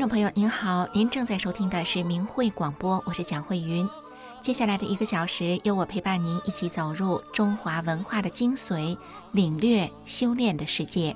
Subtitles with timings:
[0.00, 3.86] 听众朋友您好，您正在收听的是明慧广播，我是蒋慧云。
[4.40, 8.96] 接下来的一个小时，由我陪伴您一起走入中华文化的精髓，
[9.32, 11.14] 领略修炼的世界。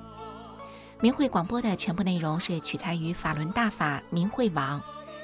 [1.01, 4.79] 明慧广播的全部内容是取材于法轮大法明慧网，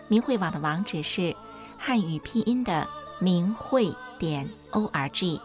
[0.08, 1.36] 明慧网的网址是
[1.78, 5.40] 汉语拼音的明慧点 o r g。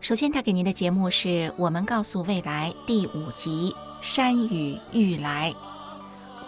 [0.00, 5.52] 首先带给您的节目是我们告诉未来第五集《山雨欲来》。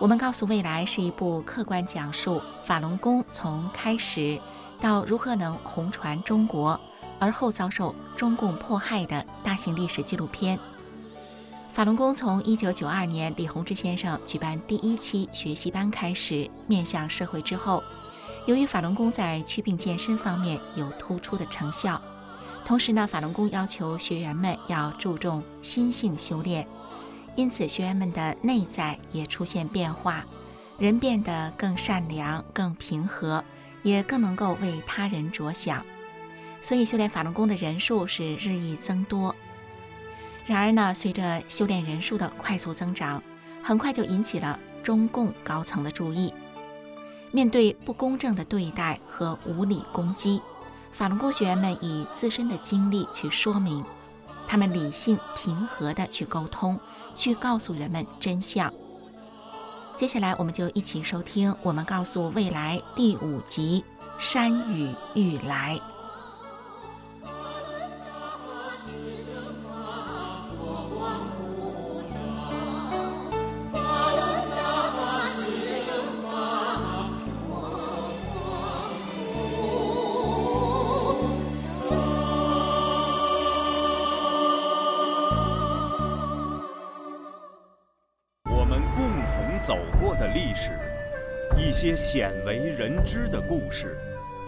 [0.02, 4.37] 我们告诉未来是一部客观讲述法轮功从开始
[4.80, 6.78] 到如何能红传中国，
[7.20, 10.59] 而后遭受中共迫害的大型历史纪录片。
[11.73, 17.80] 法轮功从一九九二年李洪志先生举办第一期学习班开始面向社会之后，
[18.47, 22.03] 由于法轮功在祛病健身方面有突出的成效，
[22.64, 26.66] 同时呢，法轮功要求学员们要注重心性修炼。
[27.34, 30.25] 因此，学员们的内在也出现变化，
[30.78, 33.42] 人变得更善良、更平和，
[33.83, 35.84] 也更能够为他人着想。
[36.60, 39.34] 所以，修炼法轮功的人数是日益增多。
[40.44, 43.22] 然而呢，随着修炼人数的快速增长，
[43.62, 46.34] 很快就引起了中共高层的注意。
[47.30, 50.42] 面对不公正的对待和无理攻击，
[50.92, 53.83] 法轮功学员们以自身的经历去说明，
[54.47, 56.78] 他们理性平和地去沟通。
[57.14, 58.72] 去告诉人们真相。
[59.94, 63.84] 接下来，我们就一起收听我们告诉未来第五集
[64.19, 65.78] 《山雨欲来》。
[89.72, 90.72] 走过的历史，
[91.56, 93.97] 一些鲜为人知的故事，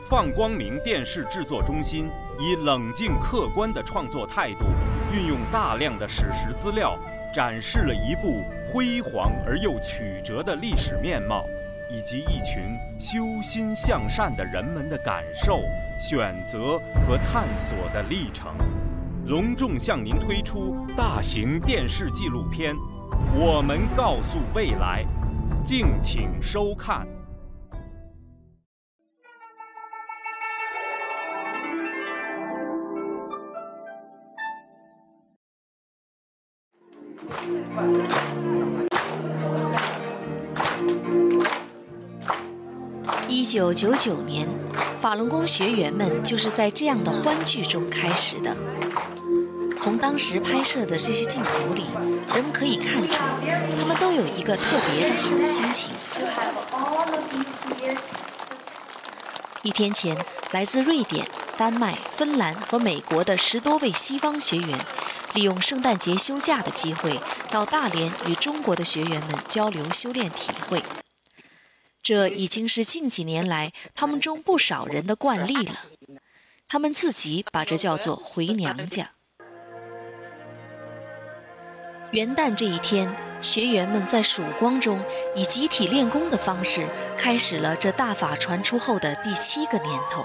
[0.06, 4.66] 放光明电视制作中心以冷静客观的创作态度，
[5.14, 6.98] 运用大量的史实资料，
[7.32, 11.42] 展示了一部辉煌而又曲折的历史面貌，
[11.90, 15.62] 以及一群修心向善的人们的感受、
[15.98, 18.54] 选择和探索的历程。
[19.24, 22.76] 隆重向您推出大型电视纪录片
[23.36, 25.04] 《我们告诉未来》，
[25.66, 27.04] 敬请收看。
[43.28, 44.48] 一九九九年，
[45.00, 48.73] 法轮功学员们就是在这样的欢聚中开始的。
[49.84, 51.84] 从当时拍摄的这些镜头里，
[52.34, 53.18] 人们可以看出，
[53.76, 55.94] 他们都有一个特别的好心情。
[59.62, 60.16] 一天前，
[60.52, 61.28] 来自瑞典、
[61.58, 64.78] 丹麦、芬兰和美国的十多位西方学员。
[65.34, 67.20] 利用圣诞节休假的机会，
[67.50, 70.82] 到大连与中国的学员们交流修炼体会。
[72.02, 75.80] 这已经是近几年来他们中不少人的惯例了。
[76.66, 79.10] 他们自己把这叫做“回娘家”。
[82.14, 85.00] 元旦这一天，学员们在曙光中
[85.34, 86.88] 以集体练功的方式，
[87.18, 90.24] 开始了这大法传出后的第七个年头。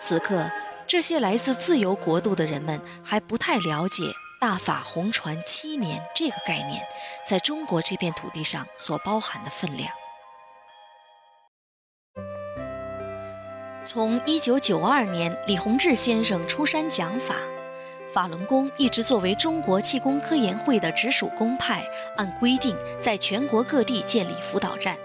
[0.00, 0.50] 此刻。
[0.86, 4.02] 这些来自自由国度的人们还不太了解
[4.38, 6.86] “大法红传七年”这个概念，
[7.26, 9.90] 在中国这片土地上所包含的分量。
[13.82, 17.34] 从1992年李洪志先生出山讲法，
[18.14, 21.84] 法轮功一直作为中国气功科研会的直属公派，
[22.16, 24.96] 按规定在全国各地建立辅导站。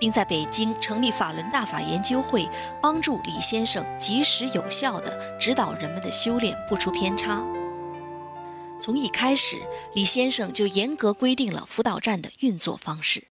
[0.00, 2.46] 并在北京成立法轮大法研究会，
[2.82, 7.42] 帮助李先生及时有效地指导人们的修炼不出偏差。
[8.80, 9.56] 从一开始，
[9.94, 13.28] 李先生就严格规定了辅导站的运作方式。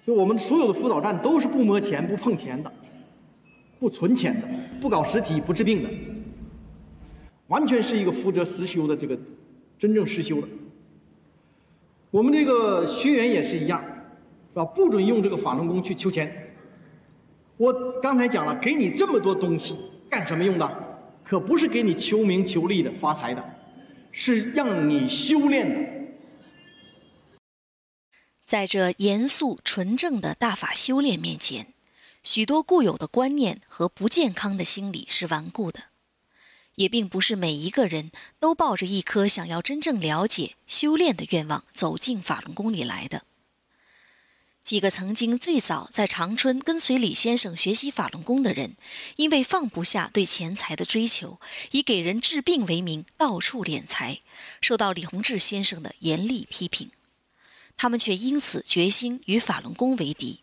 [0.00, 2.72] 所以，我们所有的辅导站都是不摸钱、不碰钱的，
[3.80, 4.48] 不存钱的，
[4.80, 5.90] 不搞实体、不治病的，
[7.48, 9.18] 完全是一个福泽实修的这个
[9.78, 10.48] 真正实修的。
[12.10, 13.82] 我们这个学员也是一样。
[14.56, 14.64] 是吧？
[14.64, 16.56] 不准用这个法轮功去求钱。
[17.58, 19.76] 我刚才讲了，给你这么多东西
[20.08, 20.66] 干什么用的？
[21.22, 23.44] 可不是给你求名求利的、发财的，
[24.12, 25.78] 是让你修炼的。
[28.46, 31.74] 在这严肃纯正的大法修炼面前，
[32.22, 35.80] 许多固有的观念和不健康的心理是顽固的，
[36.76, 43.24] 也并不是每一个人都抱着一颗想要真正了解修炼的愿望走进法轮功里来的。
[44.62, 48.76] 几个曾经最早在长春跟随李先生学习法轮功的人，
[49.14, 51.38] 因为放不下对钱财的追求，
[51.70, 54.22] 以给人治病为名到处敛财，
[54.60, 56.90] 受到李洪志先生的严厉批评。
[57.76, 60.40] 他们却因此决心与法轮功为敌。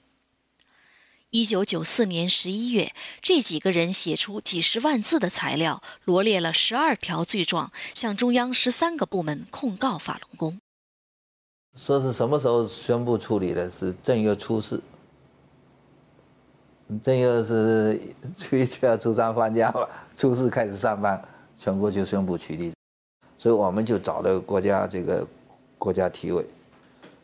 [1.33, 10.61] 一九九四年十一月，这几个人写出几十万字的材料，罗列了十二条罪状，向中央十三个部门控告法轮功。
[11.75, 13.71] 说是什么时候宣布处理的？
[13.71, 14.79] 是正月初四。
[17.01, 17.99] 正月是
[18.37, 21.19] 初一、初二、初三放假了，初四开始上班，
[21.57, 22.71] 全国就宣布取缔。
[23.39, 25.27] 所以我们就找了国家这个
[25.79, 26.45] 国家体委，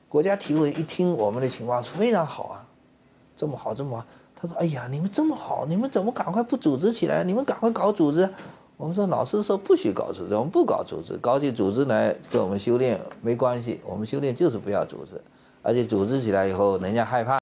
[0.07, 2.65] 国家体委一听我们的情况，非常好啊，
[3.39, 4.05] 这么好，这么好。
[4.35, 7.23] 他说：“哎呀，你们这么好，你们怎么赶快不组织起来？
[7.23, 8.29] 你们赶快搞组织。”
[8.75, 13.79] 我们说老师说不许搞组织，我们不搞组织，搞起组织来跟我们修炼没关系。
[13.85, 15.11] 我们修炼就是不要组织，
[15.61, 17.39] 而且组织起来以后，人家害怕，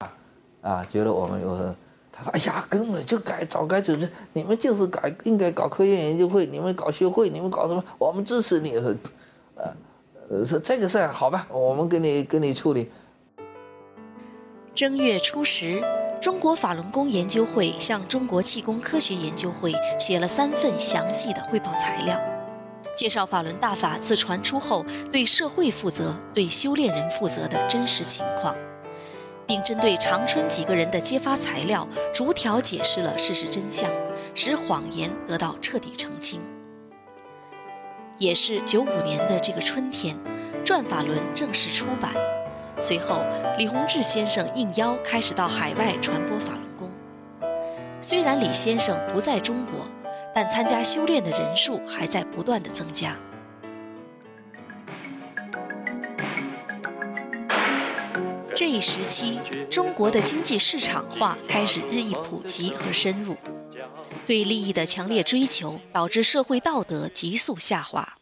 [0.60, 1.74] 啊，觉得我们有。
[2.12, 7.82] 他说：“哎呀，根本就该早该组织，你们就是该应该搞科研研究会，你们搞学会，你们搞什么？
[7.98, 8.76] 我们支持你。”，
[10.30, 12.88] 呃，说这个事好吧，我们给你给你处理。
[14.78, 15.82] 正月初十。
[16.20, 22.16] 中国法轮功研究会向中国气功科学研究会写了三份详细的汇报材料，
[22.96, 28.54] 介绍法轮大法自传出后对社会负责、对修炼人负责的真实情况，
[29.48, 31.84] 并针对长春几个人的揭发材料，
[32.14, 33.90] 逐条解释了事实真相，
[34.32, 36.40] 使谎言得到彻底澄清。
[38.16, 40.14] 也是九五年的这个春天，
[40.62, 42.14] 《转法轮》正式出版。
[42.80, 43.24] 随后，
[43.58, 46.90] 李洪志先生应邀开始到海外传播法轮功。
[48.00, 49.86] 虽然李先生不在中国，
[50.32, 53.16] 但参加修炼的人数还在不断的增加。
[58.54, 63.36] 这一时期，中国的经济市场化开始日益普及和深入，
[64.26, 68.18] 对利益的强烈追求导致社会道德急速下滑。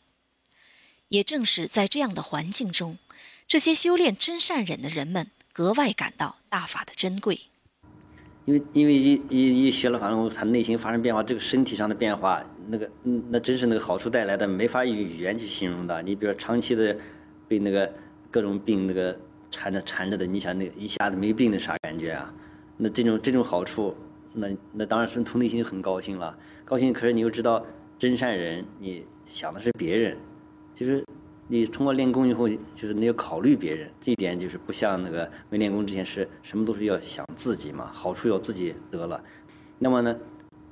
[1.08, 2.98] 也正是在这样的环境中。
[3.48, 7.38] 这些修炼真善忍的人们格外感到大法的珍贵，
[8.44, 16.02] 因为因为一一一学了法轮功，他内心发生变化，这个身体上的变化，那个嗯，那真是那个好处带来的，没法用语言去形容的。
[16.02, 16.96] 你比如长期的
[17.46, 17.88] 被那个
[18.32, 19.16] 各种病那个
[19.48, 22.34] 缠着缠着的，你想那一下子没病的啥感觉啊？
[22.76, 23.96] 那这种这种好处，
[24.32, 26.92] 那那当然是从内心很高兴了，高兴。
[26.92, 27.64] 可是你又知道
[27.96, 30.18] 真善人，你想的是别人，
[30.74, 31.05] 就是。
[31.48, 39.22] 你通过练功以后，就是你要考虑别人，这一点就是不像那个没练功之前是什么都是要想自己嘛，好处要自己得了。
[39.78, 40.16] 那么呢，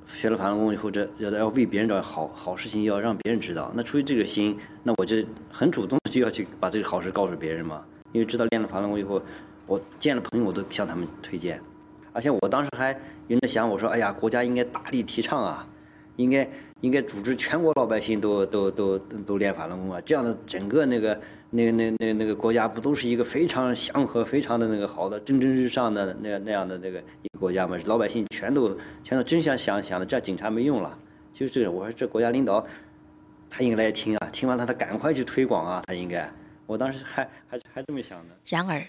[0.05, 3.71] 学了法轮功以后，这要要为别人找好好事情，要让别人知道。
[3.73, 5.15] 那出于这个心，那我就
[5.49, 7.85] 很主动就要去把这个好事告诉别人嘛。
[8.11, 9.21] 因为知道练了法轮功以后，
[9.65, 11.61] 我见了朋友我都向他们推荐，
[12.11, 12.97] 而且我当时还
[13.27, 15.65] 有着想，我说，哎呀，国家应该大力提倡啊。
[16.17, 16.49] 应该
[16.81, 20.01] 应该组织全国老百姓都都都都练法轮功啊！
[20.05, 27.77] 这样的整个那个那个那那那个国家不都是一个非常祥和、非常的那个好的、蒸蒸日上的那那样的那个一个国家吗？
[27.85, 30.97] 老百姓全都全都真想想想的，这警察没用了。
[31.33, 32.65] 就是这个，我说这国家领导
[33.49, 36.31] 他应该来听啊，听完他他赶快去推广啊，他应该。
[36.65, 38.35] 我当时还还还这么想的。
[38.45, 38.87] 然而，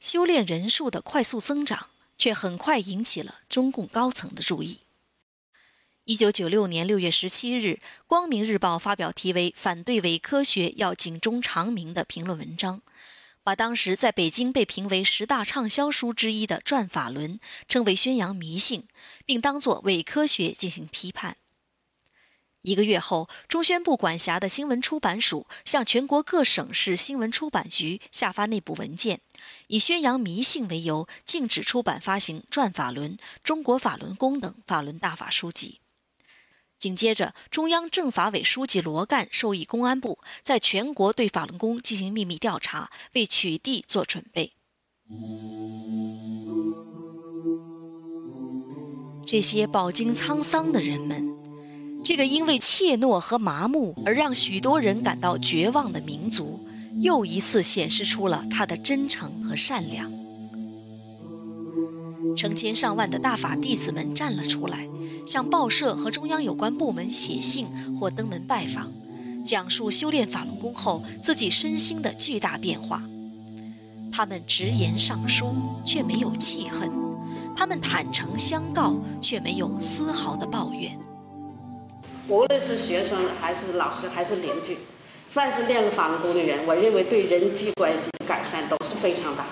[0.00, 4.78] 修炼人数的快速增长却很快引起了中共高层的注意。
[6.08, 12.80] 一九九六年六月十七日，《光明日报》发表题为“反对伪科学要警钟长鸣”的评论文章，
[13.42, 17.34] 把当时在北京被评为十大畅销书之一的《转法轮》
[17.68, 18.88] 称为宣扬迷信，
[19.26, 21.36] 并当作伪科学进行批判。
[22.62, 29.20] 一个月后，中宣部管辖的新闻出版署向全国各省市新闻出版局下发内部文件，
[29.66, 33.10] 以宣扬迷信为由，禁止出版发行《转法轮》
[33.44, 35.80] 《中国法轮功》等法轮大法书籍。
[36.78, 44.52] 紧接着，中央政法委书记罗干授意公安部在全国对法轮功进行秘密调查，为取缔做准备。
[49.26, 51.28] 这些饱经沧桑的人们，
[52.04, 56.64] 这个因为怯懦和麻木而让许多人感到绝望的民族，
[57.00, 60.10] 又一次显示出了他的真诚和善良。
[62.36, 64.86] 成千上万的大法弟子们站了出来。
[65.28, 67.66] 向报社和中央有关部门写信
[68.00, 68.90] 或登门拜访，
[69.44, 73.02] 讲述修炼法轮功后自己身心的巨大变化。
[74.10, 75.52] 他们直言上书，
[75.84, 76.88] 却没有气恨；
[77.54, 80.98] 他们坦诚相告，却没有丝毫的抱怨。
[82.26, 84.78] 无论是学生还是老师还是邻居，
[85.28, 89.44] 凡是练了法轮功的人，我认为对人际关系改善都是非常大。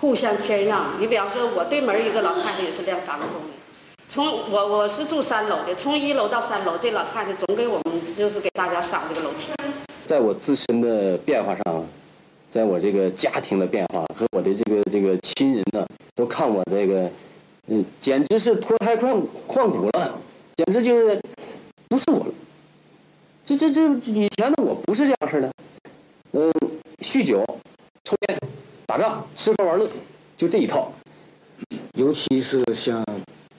[0.00, 1.00] 互相谦让。
[1.00, 3.48] 你比方说，我对门一个老太太也是练法轮功的，
[4.12, 9.54] 从我我是住三楼的，从一楼到三楼，这老太太总给我们就是给大家上这个楼梯。
[10.04, 11.86] 在我自身的变化上，
[12.50, 17.10] 在我这个家庭的变化和我的这个这个亲人呢，都看我这个，
[17.68, 20.12] 嗯，简直是脱胎换换骨了，
[20.58, 21.18] 简直就是
[21.88, 22.34] 不是我了。
[23.46, 25.50] 这这这以前的我不是这样式的，
[26.32, 26.52] 嗯，
[27.00, 27.42] 酗酒、
[28.04, 28.38] 抽烟、
[28.84, 29.88] 打仗、吃喝玩乐，
[30.36, 30.92] 就这一套。
[31.94, 33.02] 尤其是像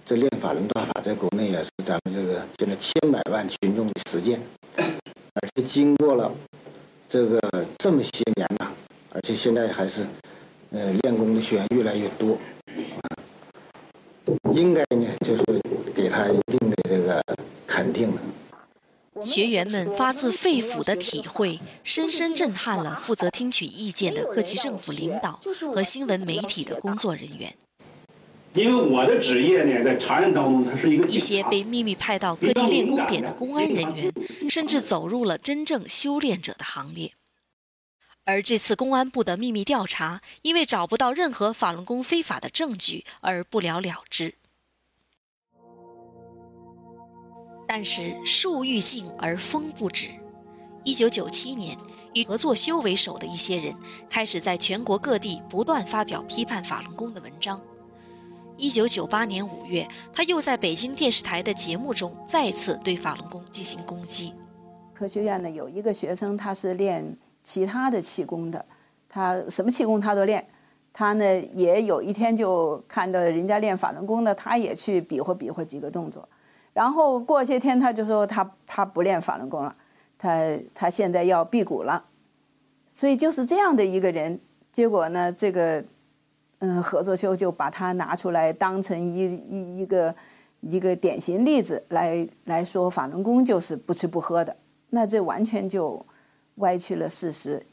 [0.05, 4.39] 这练法轮大法，在国内也是咱们这个现在千百万群众的实践。
[4.75, 6.29] 而且经过了
[7.07, 7.39] 这个
[7.77, 8.69] 这么些年呐，
[9.11, 10.05] 而且现在还是，
[10.71, 12.37] 呃，练功的学员越来越多，
[14.53, 15.43] 应该呢就是
[15.95, 17.23] 给他一定的这个
[17.65, 18.21] 肯定的。
[19.21, 25.39] 学员们发自肺腑的体会，深深震撼了负责听取意见的各级政府领导
[25.73, 27.53] 和新闻媒体的工作人员。
[28.53, 34.13] 因为我的职业呢，在常人当中，它是一个一些被秘密派到各地练功点的公安人员，
[34.47, 37.13] 甚至走入了真正修炼者的行列。
[38.25, 44.35] 而这次公安部的秘密调查，因为找不到任何法轮功非法的证据而不了了之。
[47.67, 50.09] 但是树欲静而风不止。
[50.83, 51.75] 一九九七年，
[52.13, 53.75] 以合作修为首的一些人，
[54.09, 57.59] 开始在全国各地不断发表批判法轮功的文章。
[58.55, 64.33] 一九九八年五月，他又在北京电视台的节目中再次对法轮功进行攻击。
[64.93, 68.63] 科学院呢有一个学生，他是练其他的气功的，
[69.09, 70.45] 他什么气功他都练。
[70.93, 76.27] 他呢也有一天就看到人家练法轮功的，他也去比划比划几个动作。
[76.73, 79.75] 然后过些天他就说他他不练法轮功了，
[80.17, 82.05] 他他现在要辟谷了。
[82.87, 84.39] 所以就是这样的一个人，
[84.71, 85.83] 结果呢这个。
[86.65, 90.15] 嗯，合作修就把它拿出来当成一一一个
[90.61, 94.55] 一个典型例子来来说，法轮功就是不吃不喝的，
[94.91, 96.05] 那这完全就
[96.55, 97.65] 歪曲了事实。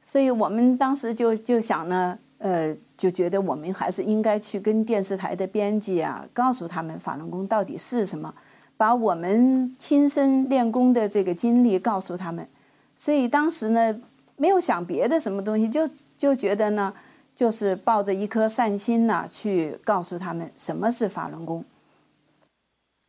[0.00, 8.34] 所以我们当时就就想呢，呃，就觉得我们还是应该去跟电视台的编辑啊，告诉他们法轮功到底是什么，
[8.78, 12.48] 把我们亲身练功的这个经历告诉他们。
[12.96, 14.00] 所以当时呢，
[14.38, 16.94] 没有想别的什么东西，就就觉得呢。
[17.36, 21.66] 就是抱着一颗善心呢，去告诉他们什么是法轮功。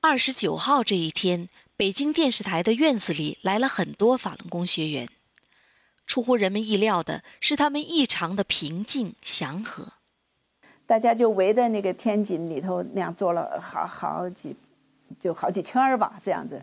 [0.02, 5.08] 二十九号这一天，北京电视台的院子里来了很多法轮功学员。
[6.06, 9.94] 出乎人们意料的是，他们异常的平静祥和。
[10.86, 14.56] 大家就围在那个天井里头那样坐了好好几，
[15.18, 16.62] 就好几圈儿吧，这样子。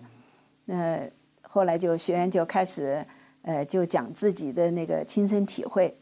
[0.67, 3.07] 呃，后来就学员就开始，
[3.41, 5.97] 呃，就讲自己的那个亲身体会。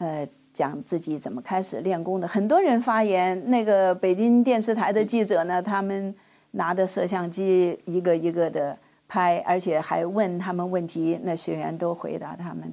[0.00, 3.50] 呃，讲自己怎么开始练功的，很多人发言。
[3.50, 6.14] 那个北京电视台的记者呢，他们
[6.52, 8.74] 拿着摄像机一个一个的
[9.06, 12.72] 拍，而且还问他们问题，那学员都回答他们。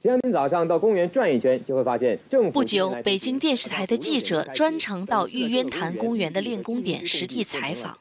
[0.00, 2.50] 只要您早上到公园转一圈，就会发现政府。
[2.52, 7.98] 不久，北京电视台的记者专程到玉渊潭公园的练功点实地采访。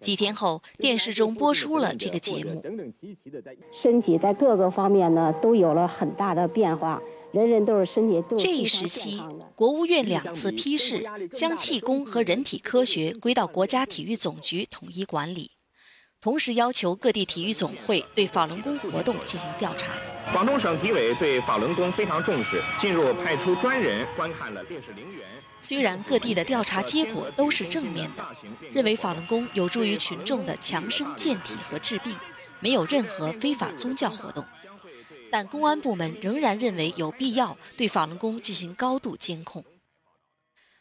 [0.00, 2.60] 几天后，电视中播出了这个节目。
[3.72, 8.36] 身体在各个方面呢都有了很大的变化，人人都是身体都。
[8.36, 9.22] 这一时期，
[9.54, 15.52] 国务院两次批示，将气功和人体科学归到国家体育总局统一管理。
[16.20, 19.92] 同时要求各地体育总会对法轮功活动进行调查。
[20.32, 25.26] 广东省体委对法轮功非常重视，进入派出专人观看了烈士陵园。
[25.62, 28.24] 虽然各地的调查结果都是正面的，
[28.72, 32.14] 认为法轮功有助于群众的强身健体和治病，
[32.60, 34.44] 没有任何非法宗教活动，
[35.30, 39.64] 但公安部门仍然认为有必要对法轮功进行高度监控。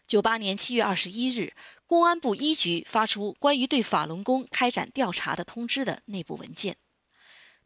[0.05, 1.53] 九八年七月二十一日。
[1.89, 6.75] 公安部一局发出关于对法轮功开展调查的通知的内部文件，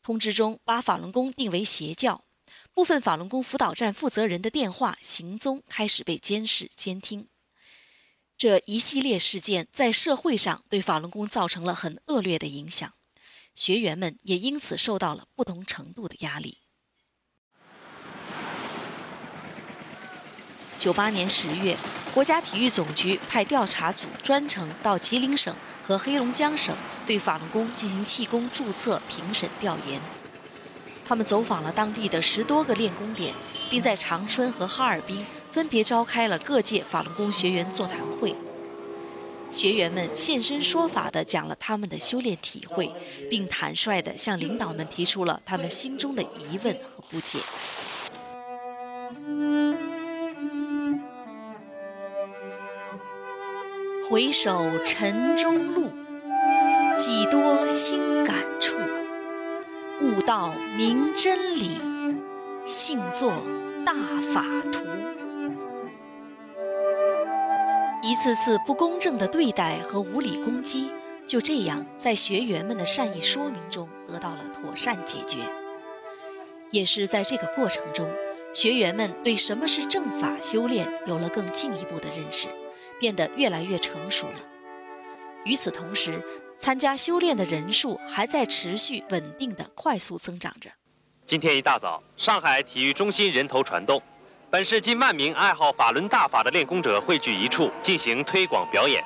[0.04, 2.24] 通知中把法轮功定为邪教，
[2.74, 7.28] 部分法轮功辅导站负责人的电话行踪开始被监视监听。
[8.38, 12.94] 这一系列事件在社会上对法轮功造成了很恶劣的影响，
[13.54, 16.58] 学员们也因此受到了不同程度的压力。
[20.78, 21.78] 九八年十月。
[22.14, 25.56] 国家体育总局派调查组专程到吉林省
[25.92, 26.74] 和黑龙江省
[27.06, 30.00] 对法轮功进行气功注册评审调研。
[31.04, 33.34] 他们走访了当地的十多个练功点，
[33.70, 38.34] 并在长春和哈尔滨分别召开了各界法轮功学员座谈会。
[39.52, 42.90] 学员们现身说法地讲了他们的修炼体会，
[43.30, 47.40] 并坦率地向领导们提出了他们心中的疑问和不解。
[54.12, 55.90] 回首尘中路，
[56.98, 58.76] 几多新感触。
[60.02, 61.78] 悟道明真理，
[62.66, 63.32] 信作
[63.86, 63.94] 大
[64.34, 64.82] 法图。
[68.04, 70.92] 一次次不公正的对待和无理攻击，
[71.26, 75.38] 就这样在学员们的善意说明中得到了妥善解决。
[76.70, 78.06] 也是在这个过程中，
[78.54, 82.50] 学员们对什么是正法修炼有了更进一步的认识，
[83.02, 84.36] 变得越来越成熟了。
[85.44, 86.22] 与此同时，
[86.60, 90.70] 参加修炼的人数还在持续稳定的快速增长着。
[91.26, 94.00] 今天一大早，上海体育中心人头攒动。
[94.52, 99.04] 本市近万名爱好法轮大法的练功者汇聚一处进行推广表演。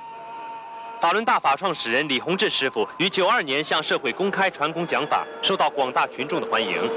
[1.00, 6.90] 法轮大法创始人李洪志师傅于九二年向社会公开传功讲法，受到广大群众的欢迎。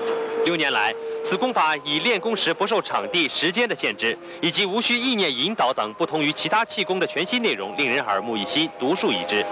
[0.49, 9.45] 六年来，此功法以练功时不受场地、时间的限制，以及无需意念引导等不同于其他气功的全新内容，令人耳目一新、独树一帜。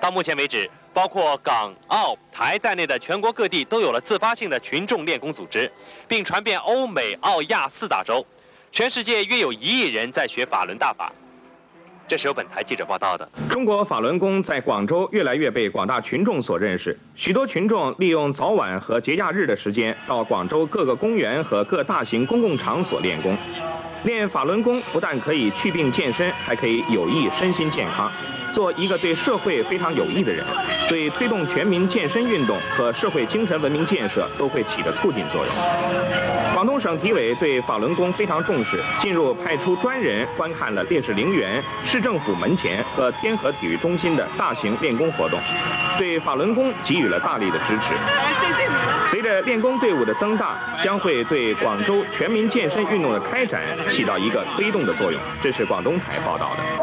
[0.00, 5.70] 到目前为止，包括港、澳、台在内的全国各地都有了自发性的群众练功组织，
[6.08, 8.24] 并传遍欧美、澳、亚四大洲。
[8.70, 11.12] 全世界约有一亿人在学法轮大法。
[12.12, 13.26] 这是由本台记者报道的。
[13.48, 23.34] 中国法轮功在广州越来越被广大群众所认识，许多群众利用早晚和节假日的时间，到广州各个公园和各大型公共场所练功。
[24.04, 28.12] 练法轮功不但可以祛病健身，还可以有益身心健康。
[28.52, 30.44] 做一个对社会非常有益的人，
[30.88, 35.54] 对推动全民健身运动和社会精神文明建设都会起着促进作用。
[36.52, 45.40] 广东省体委对法轮功非常重视，进入派出专人观看了烈士陵园、市政府门前和天河体育中心的大型练功活动，
[45.98, 47.94] 对法轮功给予了大力的支持。
[49.08, 55.20] 随着练功队伍的增大，将会对广州全民健身运动的开展起到一个推动的作用。
[55.42, 56.81] 这是广东台报道的。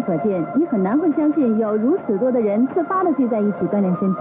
[0.00, 4.20] 不是亲眼所见，你很难会相信有如此多的人自发的聚在一起锻炼身体。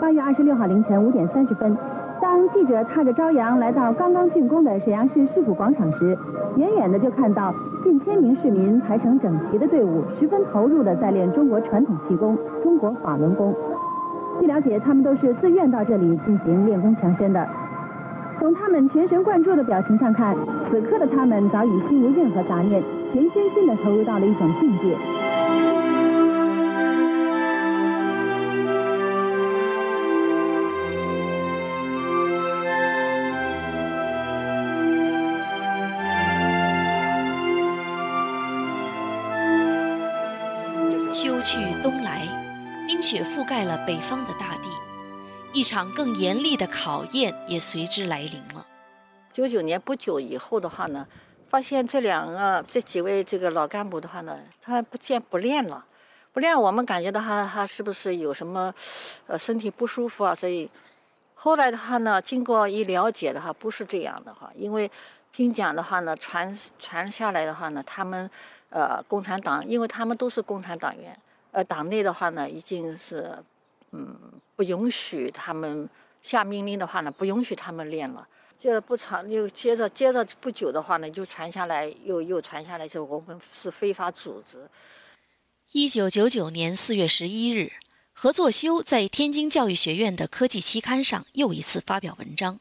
[0.00, 1.76] 八月二十六号凌晨五点三十分，
[2.20, 6.16] 当记者踏着朝阳来到刚刚竣工的沈阳市市府广场时，
[6.56, 13.52] 远远的就看到近千名市民排成整齐的队伍，十分投入的在练中国传统气功——中国法轮功。
[14.40, 17.44] 据了解，他们都是自愿到这里进行练功强身的。
[18.42, 20.36] 从他们全神贯注的表情上看，
[20.68, 24.96] 此刻的他们早已心无任何杂念，全身心的投入到了一种境界。
[41.12, 42.26] 秋去冬来，
[42.88, 44.68] 冰雪覆盖了北方的大地，
[45.54, 48.66] 一场更严厉的考验也随之来临了。
[49.32, 51.06] 九九年不久以后的话呢，
[51.48, 55.84] 发现这两个这几位这个老干部的话呢，他不见不练了，
[56.32, 58.72] 不练我们感觉到他他是不是有什么，
[59.26, 60.34] 呃身体不舒服啊？
[60.34, 60.70] 所以
[61.34, 64.90] 后来的话呢，经过一了解的话，不是这样的哈，因为
[65.32, 68.30] 听讲的话呢，传传下来的话呢，他们
[68.70, 71.14] 呃共产党，因为他们都是共产党员，
[71.50, 73.34] 呃党内的话呢，已经是
[73.92, 74.18] 嗯
[74.56, 75.88] 不允许他们
[76.20, 78.26] 下命令的话呢，不允许他们练了。
[78.58, 84.68] 接着不长，又接着接着不久的话呢，就传下来，又又传下来，就我们是非法组织。
[85.72, 87.72] 一九九九年四月十一日，
[88.12, 92.60] 何作修在天津教育学院的科技期刊上又一次发表文章，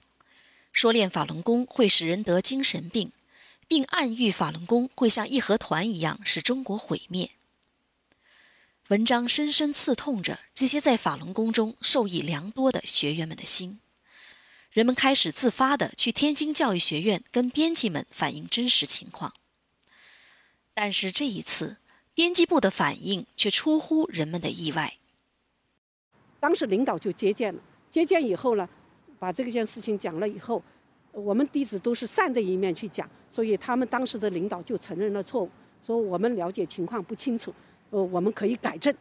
[0.71, 3.11] 说练法轮功会使人得精神病，
[3.67, 7.29] 并暗喻法轮功会像义和团一样使中国毁灭。
[8.91, 13.79] 文章深深刺痛着这些在法轮功中受益良多的学员们的心。
[14.69, 19.33] 人们开始自发地去天津教育学院跟编辑们反映真实情况，
[20.73, 21.77] 但是这一次，
[22.13, 24.97] 编辑部的反应却出乎人们的意外。
[26.41, 28.67] 当时领导就接见了，接见以后呢，
[29.17, 30.61] 把这件事情讲了以后，
[31.13, 35.49] 我们弟子都是善的一面去讲，所以他们当时的领导就承认了错误，
[35.81, 37.55] 说我们了解情况不清楚，
[37.91, 38.93] 呃，我们可以改正，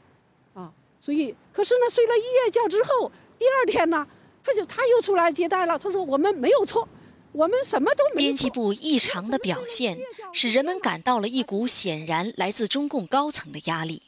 [0.54, 4.06] 啊，所以可是呢，睡了一夜觉之后，第二天呢。
[4.42, 6.88] 他就他又出来接待了，他说我们没有错，
[7.32, 8.22] 我们什么都没。
[8.22, 9.98] 编辑部异常的表现，
[10.32, 14.04] 使人们感到了一股显然来自中共高层的压力。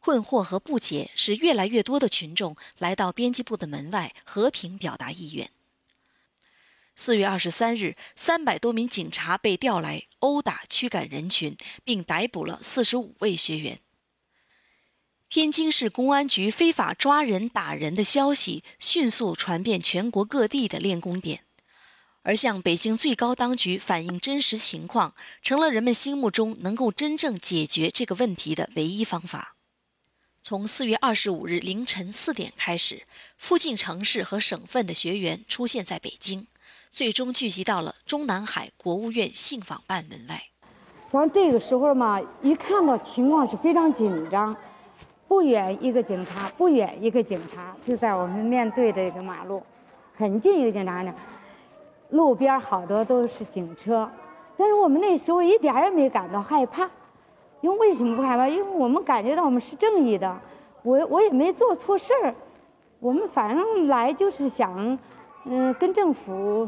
[0.00, 5.50] 困惑和不解使越来越多的群众来到编辑部的门外和平表达意愿。
[6.98, 11.54] 四月二十三日，三百多名警察被调来殴打、驱赶人群，
[11.84, 13.80] 并逮捕了四十五位学员。
[15.28, 21.44] 天津市公安局非法抓人、打人的消息迅速传遍全国各地的练功点，
[22.22, 29.56] 而向北京最高当局反映真实情况，成了人们心目中能够真正解决这个问题的唯一方法。
[30.40, 33.02] 从四月二十五日凌晨四点开始，
[33.36, 36.46] 附近城市和省份的学员出现在北京，
[36.96, 40.40] 最终聚集到了中南海国务院信访办门外。
[41.12, 44.56] 像这个时候嘛，一看到情况是非常紧张，
[45.28, 49.62] 不远一个警察，不远一个警察就在我们面对这个马路，
[50.14, 51.14] 很近一个警察呢。
[52.08, 54.10] 路边好多都是警车，
[54.56, 56.90] 但是我们那时候一点也没感到害怕。
[57.60, 58.48] 因为为什么不害怕？
[58.48, 60.34] 因为我们感觉到我们是正义的，
[60.82, 62.34] 我我也没做错事儿，
[63.00, 64.98] 我们反正来就是想，
[65.44, 66.66] 嗯，跟政府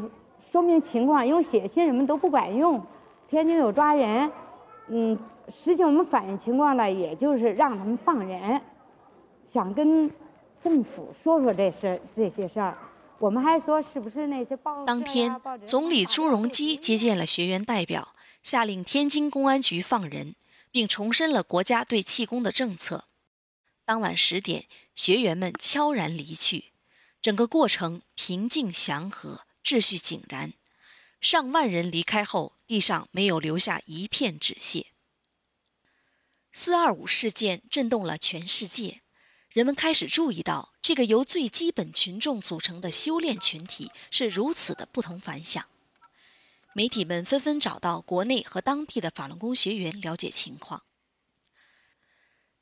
[0.51, 1.25] 说明情况。
[1.25, 2.81] 因为写信什么都不管用，
[3.27, 4.31] 天津有抓人，
[4.87, 5.17] 嗯，
[5.51, 8.61] 实际我们反映情况呢，也就是让他们放人，
[9.47, 10.09] 想跟
[10.59, 12.77] 政府说说这事这些事儿。
[13.19, 15.35] 我们还说是不是那些报当天，
[15.65, 20.35] 总理朱镕基接见了学员代表，下令天津公安局放人。
[20.71, 23.05] 并重申了国家对气功的政策。
[23.85, 26.65] 当晚十点，学员们悄然离去，
[27.21, 30.53] 整个过程平静祥和，秩序井然。
[31.21, 34.87] 上万人离开后，地上没有留下一片纸屑。
[36.51, 39.01] 四二五事件震动了全世界，
[39.51, 45.63] 人们开始注意到这个由最基本群众组成的修炼群体是如此的不同凡响。
[46.73, 50.81] 媒体们纷纷找到国内和当地的法轮功学员了解情况。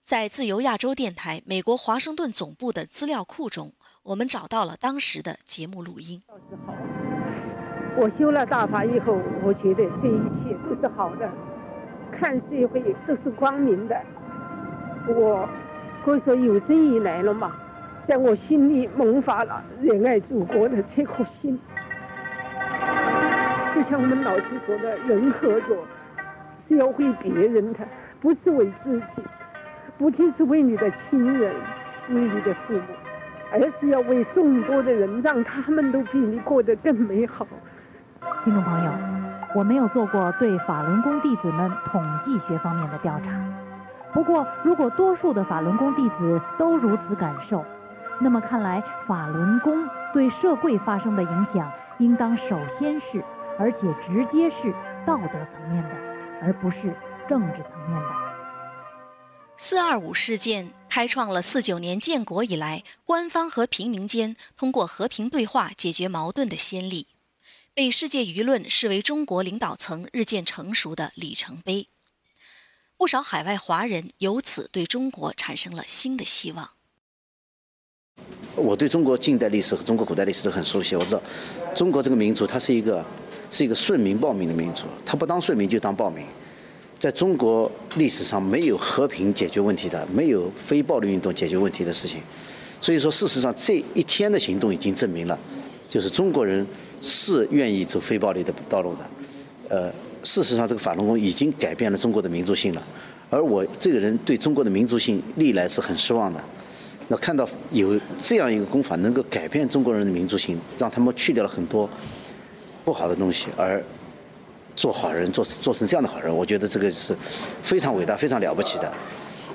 [0.04, 3.74] 在自由亚洲电台美国华盛顿总部的资料库中，
[4.08, 6.22] 我们找到了当时的节目录音。
[7.98, 11.30] 我修了大法以后，我觉得这一切都是好的，
[12.10, 14.02] 看社会都是光明的。
[15.10, 15.46] 我
[16.06, 17.54] 可以说有生以来了嘛，
[18.06, 21.60] 在我心里萌发了热爱祖国的这颗心。
[23.76, 25.86] 就像我们老师说的，人合作
[26.66, 27.80] 是要为别人的，
[28.22, 29.22] 不是为自己，
[29.98, 31.54] 不仅是为你的亲人、
[32.10, 32.84] 为你的父母，
[33.52, 37.46] 而是要为众多的人，让他们都比你过得更美好。
[38.44, 38.92] 听众朋友，
[39.56, 43.32] 我没有做过对法轮功弟子们统计学方面的调查，
[44.14, 47.64] 不过如果多数的法轮功弟子都如此感受，
[48.20, 53.24] 那么看来法轮功对社会发生的影响，应当首先是。
[53.60, 54.72] 而且直接是
[55.04, 55.90] 道德层面的，
[56.44, 56.94] 而不是
[57.28, 58.27] 政治层面的。
[59.60, 67.08] 四二五事件开创了四九年建国以来官方和平民间通过和平对话解决矛盾的先例，
[67.74, 71.88] 被世界舆论视为中国领导层日渐成熟的里程碑。
[72.98, 76.70] 不少海外华人由此对中国产生了新的希望。
[78.56, 81.22] 我对中国近代历史和中国古代历史都很熟悉，我知道
[81.74, 83.04] 中国这个民族它是一个。
[83.50, 86.26] 是一个顺民暴民的民族，他不当顺民就当暴民。
[87.00, 92.20] 在中国历史上，没有和平解决问题的，没有非暴力运动解决问题的事情。
[92.82, 95.38] 所以说，事实上这一天的行动已经证明了，
[95.90, 96.66] 就是中国人
[97.02, 99.10] 是愿意走非暴力的道路的。
[99.70, 99.92] 呃，
[100.24, 102.84] 事实上，这个法轮功已经改变了中国的民族性了。
[103.30, 106.44] 而我这个人对中国的民族性历来是很失望的。
[107.10, 111.88] 那看到有这样一个功法能够改变中国人的民族性，让他们去掉了很多。
[112.86, 113.84] 不好的东西，而
[114.78, 117.14] 做好人，做做成这样的好人，我觉得这个是
[117.64, 118.94] 非常伟大、非常了不起的。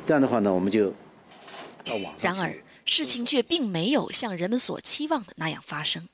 [0.05, 0.93] 这样的话呢，我们就
[2.21, 2.53] 然而，
[2.85, 6.09] 事情却并没有像人们所期望的那样发生。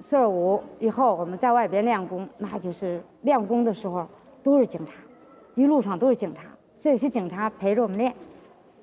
[0.00, 4.08] 四二五以后，我们在外边练功，那就是练功的时候
[4.42, 4.92] 都是警察，
[5.54, 6.42] 一路上都是警察，
[6.80, 8.12] 这些警察陪着我们练，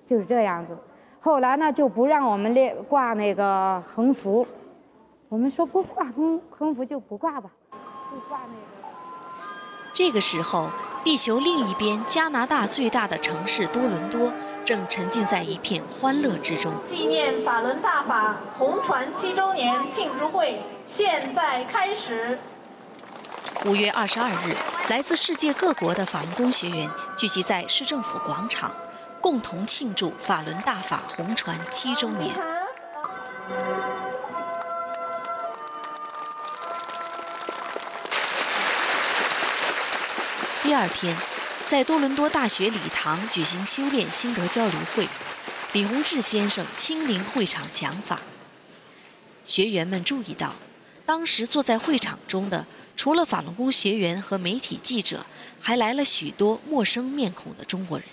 [0.06, 0.78] 就是这样子。
[1.19, 4.47] 后来呢，就不让我们练挂那个横幅。
[5.28, 7.52] 我们说不挂横横幅就不挂吧。
[9.93, 10.69] 这个时候，
[11.04, 14.32] 地球另一边，加拿大最大的城市多伦多
[14.65, 16.73] 正沉浸在一片欢乐之中。
[16.84, 22.39] 纪念法轮大法红船七周年庆祝会现在开始。
[23.65, 24.56] 五月二十二日，
[24.89, 28.71] 来自世界各国的法轮功学员聚集在市政府广场，
[29.21, 32.34] 共同庆祝法轮大法红船七周年。
[40.63, 41.13] 第二天，
[41.67, 45.06] 在多伦多大学礼堂举行修炼心得交流会，
[45.73, 48.21] 李洪志先生亲临会场讲法。
[49.43, 50.56] 学员们注意到，
[51.06, 55.26] 当时坐在会场中的，除了法轮功学员和媒体记者，
[55.60, 58.08] 还来了许多陌生面孔的中国人。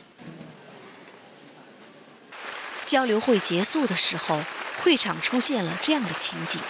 [2.85, 4.43] 交流会结束的时候，
[4.83, 6.61] 会场出现了这样的情景：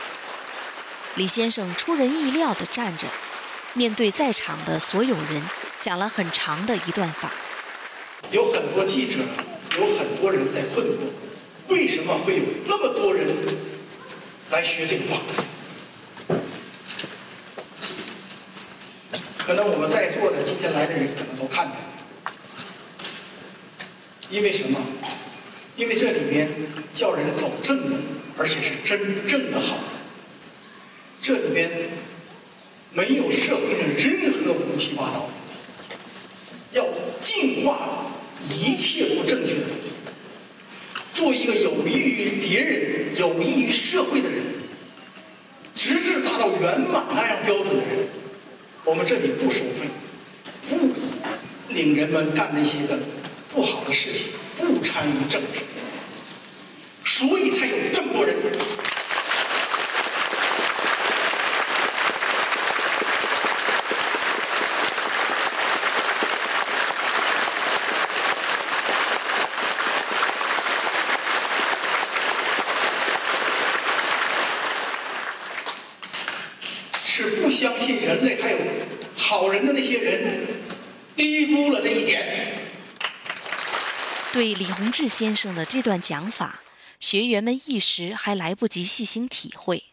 [1.15, 3.07] 李先生出人意料地站着，
[3.73, 5.43] 面对在场的所有人，
[5.81, 7.33] 讲了很长的一段话。
[8.31, 9.15] 有很多记者，
[9.79, 11.09] 有很多人在困惑，
[11.69, 13.27] 为什么会有那么多人
[14.51, 15.17] 来学这个法？
[19.39, 22.33] 可能我们在座的今天来的人可能都看见了，
[24.29, 24.79] 因为什么？
[25.77, 26.47] 因为这里面
[26.93, 27.97] 叫人走正路，
[28.37, 29.79] 而且是真正的好。
[31.21, 31.71] 这里边
[32.93, 35.29] 没有社会的任何乌七八糟，
[36.73, 36.85] 要
[37.19, 38.07] 净化
[38.49, 39.61] 一切不正确的，
[41.13, 44.43] 做一个有益于别人、有益于社会的人，
[45.75, 48.09] 直至达到圆满那样标准的人。
[48.85, 49.89] 我们这里不收费，
[50.69, 50.95] 不
[51.73, 52.99] 领人们干那些个
[53.53, 55.61] 不好的事情，不参与政治。
[57.05, 58.37] 所以才有这么多人。
[77.05, 78.57] 是不相信人类还有
[79.15, 80.47] 好人的那些人，
[81.15, 82.57] 低估了这一点。
[84.33, 86.61] 对李洪志先生的这段讲法。
[86.99, 89.85] 学员们一时还来不及细心体会，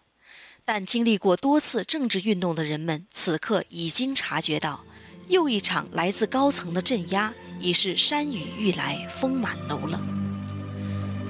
[0.64, 4.86] 但经历过多次政治运动的人们，此刻已经察觉到，
[5.28, 10.02] 又一场来自高层的镇压已是山雨欲来风满楼了。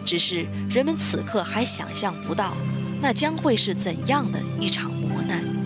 [0.06, 2.56] 只是人们此刻还想象不到，
[3.02, 5.57] 那将会是怎样的一场磨难。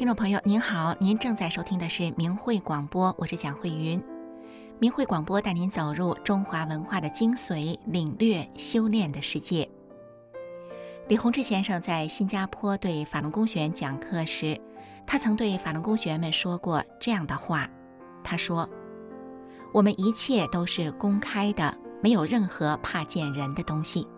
[0.00, 4.02] 听众朋友您好，您正在收听的是明慧广播，我是蒋慧云。
[4.78, 9.68] 明慧广播带您走入中华文化的精髓，领略修炼的世界。
[11.06, 14.58] 李洪志先生在新加坡对法轮功学员讲课时，
[15.06, 17.68] 他曾对法轮功学员们说过这样的话
[18.24, 18.66] ：“他说，
[19.70, 24.08] 我们一切都是公开的，没有任何怕见人的东西。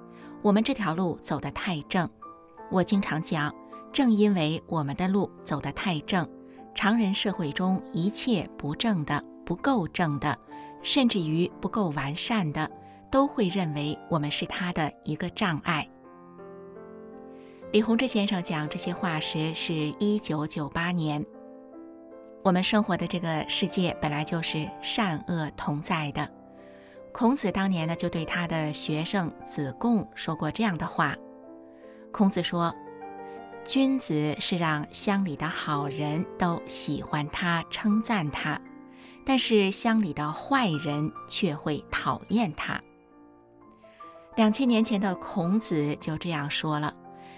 [0.42, 2.08] 我们这条路走得太正。
[2.70, 3.52] 我经常讲。”
[3.92, 6.26] 正因为我们的路走得太正，
[6.74, 10.36] 常人社会中一切不正的、不够正的，
[10.82, 12.70] 甚至于不够完善的，
[13.10, 15.86] 都会认为我们是他的一个障碍。
[17.70, 21.22] 李洪志先生讲这些话时是一九九八年。
[22.42, 26.26] 我们生活的这个世界本来就是善恶同在的。
[27.12, 31.14] 孔子当年呢就对他的学生子贡说过这样的话。
[32.10, 32.74] 孔子说。
[33.64, 38.60] 君子是让乡里的好人都喜欢他、称赞他，
[39.24, 42.80] 但是乡里的坏人却会讨厌他。
[44.34, 46.92] 两千年前的孔子就这样说了，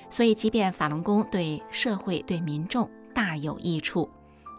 [0.08, 4.08] 所以即便法轮功对社会、对民众大有益处，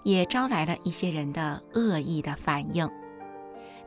[0.03, 2.87] 也招来了一些人的恶意的反应，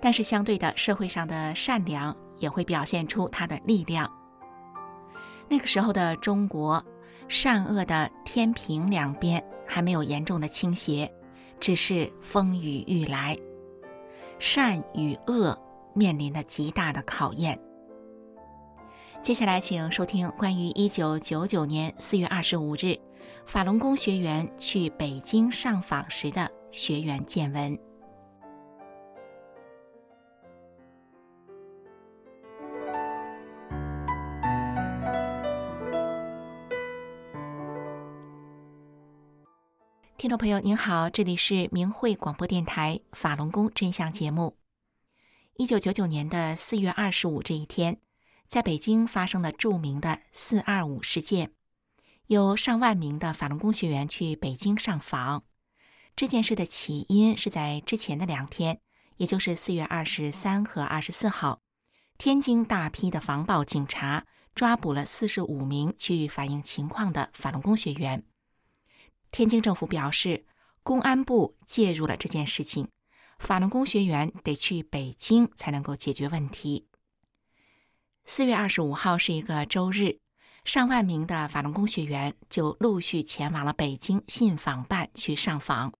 [0.01, 4.11] 但是相对的，社会上的善良也会表现出它的力量。
[5.49, 6.85] 那个时候的中国。
[7.29, 11.13] 善恶的天平两边还没有严重的倾斜，
[11.61, 13.39] 只是风雨欲来，
[14.39, 15.57] 善与恶
[15.95, 17.59] 面临着极大的考验。
[19.23, 22.99] 接下来，请收听关于一九九九年四月二十五日
[23.47, 27.88] 法轮功学员去北京上访时的学员见闻。
[40.19, 44.57] 听众朋友您好，这里是明慧广播电台法轮功真相节目。
[45.55, 48.01] 一九九九年的四月二十五这一天，
[48.49, 51.53] 在北京发生了著名的“四二五”事件，
[52.27, 55.45] 有上万名的法轮功学员去北京上访。
[56.17, 58.81] 这件事的起因是在之前的两天，
[59.19, 61.61] 也就是四月二十三和二十四号，
[62.19, 68.25] 天津大批的防暴警察抓捕了四十五名去反映情况的法轮功学员。
[69.31, 70.47] 天津政府表示，
[70.83, 72.89] 公安部介入了这件事情，
[73.39, 76.87] 法轮功学员得去北京才能够解决问题。
[78.25, 80.19] 四月二十五号是一个周日，
[80.65, 85.93] 上万名的法轮功学员就陆续前往了北京信访办去上访。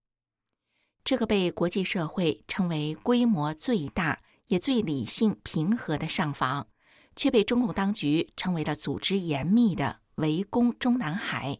[1.03, 6.67] 这个被国际社会称为规模最大也最理性平和的上访，
[7.15, 11.59] 却被中共当局称为了组织严密的围攻中南海。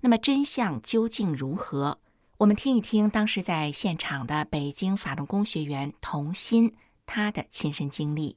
[0.00, 1.98] 那么真相究竟如何？
[2.38, 6.74] 我们听一听当时在现场的北京法轮功学员童心
[7.06, 8.36] 他的亲身经历。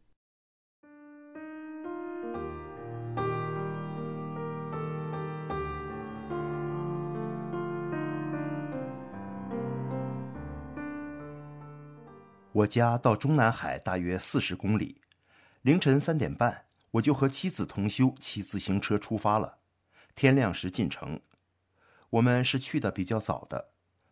[12.53, 15.01] 我家到中南海大约四十公里，
[15.61, 19.59] 凌晨三点半，我就和妻子同修骑自行车出发了，
[20.15, 21.19] 天亮时进城。
[22.11, 23.69] 我们是去的比较早的，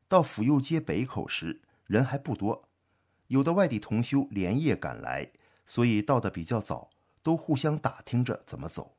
[0.07, 2.69] 到府右街北口时人还不多，
[3.27, 5.31] 有的外地同修连夜赶来，
[5.65, 6.91] 所以到的比较早，
[7.23, 8.95] 都互相打听着怎么走。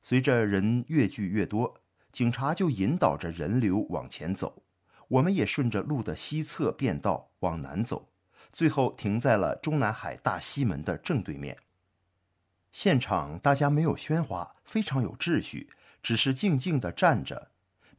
[0.00, 1.80] 随着人越聚越多，
[2.10, 4.62] 警察就引导着人流往前走，
[5.08, 8.08] 我们也顺着路的西侧便道往南走，
[8.52, 11.58] 最后停在了中南海大西门的正对面。
[12.72, 15.70] 现场大家没有喧哗，非常有秩序，
[16.02, 17.50] 只是静静地站着。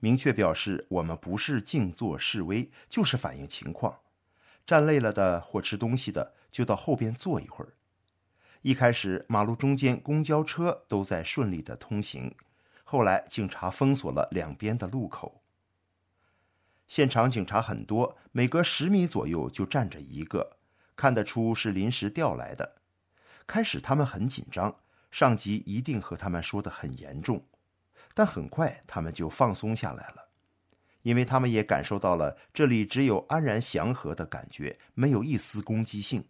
[0.06, 4.02] 明确表示，我们不是静坐示威，就是反映情况。
[4.64, 7.74] 站累了的或吃东西的，就到后边坐一会儿。
[8.62, 12.36] 一开始，马路中间公交车都在顺利的通行，
[12.84, 15.42] 后来警察封锁了两边的路口。
[16.86, 20.58] 现场警察很多，每隔十米左右就站着一个，
[20.96, 22.76] 看得出是临时调来的。
[23.48, 24.76] 开始他们很紧张，
[25.10, 27.44] 上级一定和他们说的很严重。
[28.16, 30.30] 但很快，他们就放松下来了，
[31.04, 36.26] 因为他们也感受到了这里只有安然祥和的感觉，没有一丝攻击性。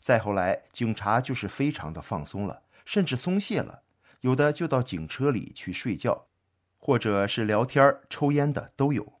[0.00, 3.84] 再后来，警察就是非常的放松了，甚至松懈了，
[4.22, 6.26] 有的就到警车里去睡觉，
[6.76, 9.20] 或者是聊天、抽烟的都有，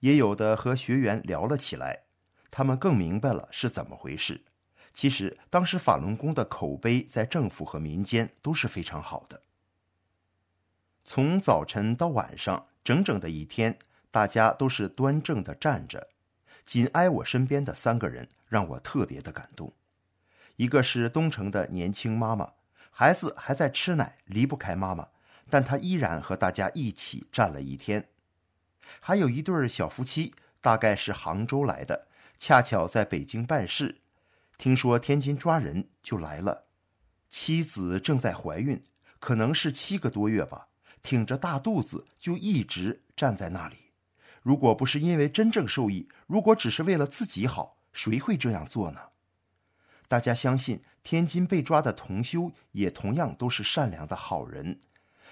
[0.00, 2.04] 也有的和学员聊了起来，
[2.50, 4.42] 他们更明白了是怎么回事。
[4.94, 9.42] 其实，当时法轮功的口碑在政府和民间都是非常好的。
[11.04, 13.78] 从早晨到晚上，整整的一天，
[14.10, 16.08] 大家都是端正的站着。
[16.64, 19.74] 紧挨我身边的三个人让我特别的感动。
[20.56, 22.52] 一个是东城的年轻妈妈，
[22.90, 25.08] 孩子还在吃奶，离不开妈妈，
[25.50, 28.08] 但她依然和大家一起站了一天。
[29.00, 32.06] 还有一对小夫妻，大概是杭州来的，
[32.38, 34.00] 恰巧在北京办事，
[34.56, 36.64] 听说天津抓人就来了。
[37.28, 38.80] 妻子正在怀孕，
[39.18, 40.68] 可能是七个多月吧，
[41.04, 43.76] 挺着大肚子就一直站在那里。
[44.42, 49.00] 如果不是因为真正受益，如果只是为了自己好，谁会这样做呢？
[50.08, 54.80] 大家相信，天津被抓的同修也同样都是善良的好人。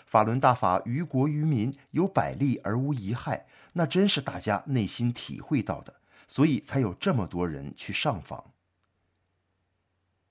[0.07, 8.53] 法轮大法于国于民有百利而无一害，那真是大家内心体会到的，所以才有这么多人去上访。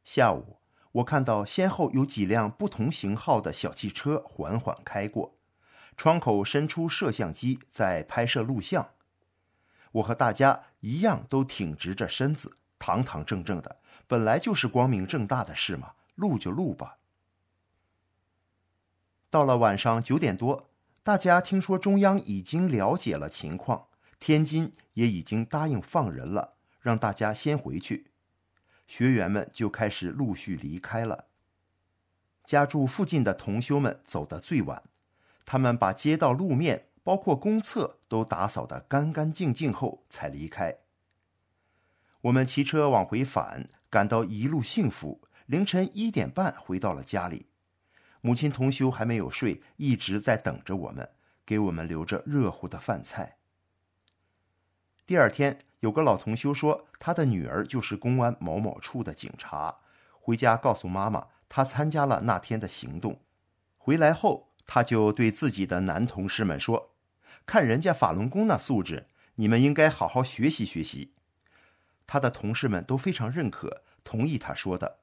[0.03, 0.57] 下午，
[0.93, 5.37] 我看到先后有几辆不同型号的小汽车缓缓开过，
[5.95, 8.91] 窗口伸出摄像机在拍摄录像。
[9.93, 13.79] 我和大家一样，都挺直着身子，堂堂正正的。
[14.07, 16.97] 本来就是光明正大的事嘛，录就录吧。
[19.29, 20.69] 到了晚上九点多，
[21.03, 23.87] 大家听说中央已经了解了情况，
[24.19, 28.10] 天津也已经答应放人了，让大家先回去。
[28.91, 31.27] 学员们就开始陆续离开了。
[32.43, 34.83] 家住附近的同修们走得最晚，
[35.45, 40.79] 他们把街道路面，包括公厕都打扫得干干净净后才离开。
[42.19, 43.65] 我们骑车往回返。
[43.89, 45.21] 感到一路幸福。
[45.45, 47.47] 凌晨一点半回到了家里，
[48.21, 51.09] 母亲同修还没有睡，一直在等着我们，
[51.45, 53.37] 给我们留着热乎的饭菜。
[55.05, 59.77] 第二天，有个老同修说，他的女儿就是公安某某处的警察，
[60.19, 63.19] 回家告诉妈妈，他参加了那天的行动。
[63.79, 66.91] 回来后，他就对自己的男同事们说
[67.47, 71.13] ：“看人家法轮功那素质，你们应该好好学习学习。”
[72.05, 74.99] 他的同事们都非常认可，同意他说的。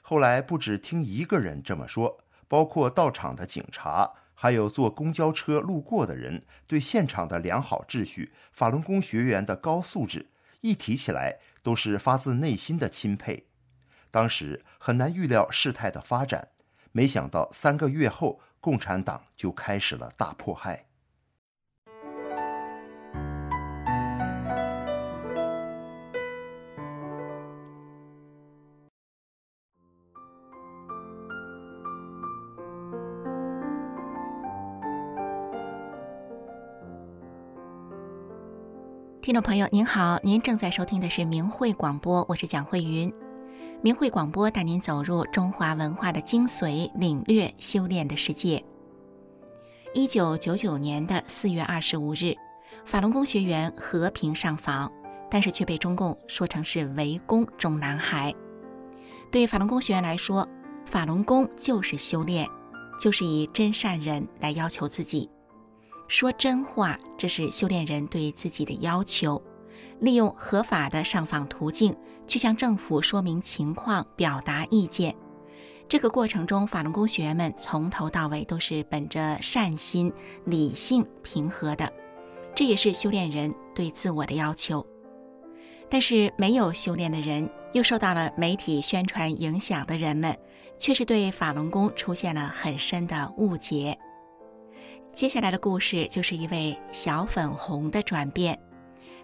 [0.00, 10.28] 后来不止听一个人这么说，包括到场的警察，还有坐公交车路过的人，对现场的良好秩序、法轮功学员的高素质，
[10.60, 13.46] 一提起来都是发自内心的钦佩。
[14.10, 16.48] 当时很难预料事态的发展，
[16.92, 20.86] 没想到三个月后，共产党就开始了大迫害。
[39.26, 43.12] 听众朋友您好，您正在收听的是明慧广播，我是蒋慧云。
[43.82, 48.64] 明慧广播带您走入中华文化的精髓，领略修炼的世界。
[49.92, 52.36] 一九九九年的四月二十五日，
[52.84, 54.92] 法轮功学员和平上访，
[55.28, 58.32] 但是却被中共说成是围攻中南海。
[59.32, 60.48] 对法轮功学员来说，
[60.84, 62.48] 法轮功就是修炼，
[63.00, 65.28] 就是以真善人来要求自己。
[66.08, 69.42] 说真话，这是修炼人对自己的要求。
[70.00, 71.96] 利用合法的上访途径
[72.26, 75.14] 去向政府说明情况、表达意见。
[75.88, 80.12] 这个过程中，法轮功学员们从头到尾都是本着善心、
[80.44, 81.90] 理性、平和的。
[82.54, 84.84] 这也是修炼人对自我的要求。
[85.88, 90.36] 但是，没有修炼的人，又受到了媒体宣传影响的人们，
[90.78, 93.96] 却是对法轮功出现了很深的误解。
[95.16, 98.56] 接下来的故事就是一位小粉红的转变。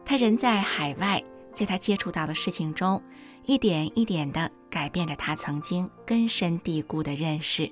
[0.06, 1.22] 他人在海外，
[1.52, 3.00] 在他接触到的事情中，
[3.44, 7.70] 一点一点地改变着他曾经根深蒂固的认识。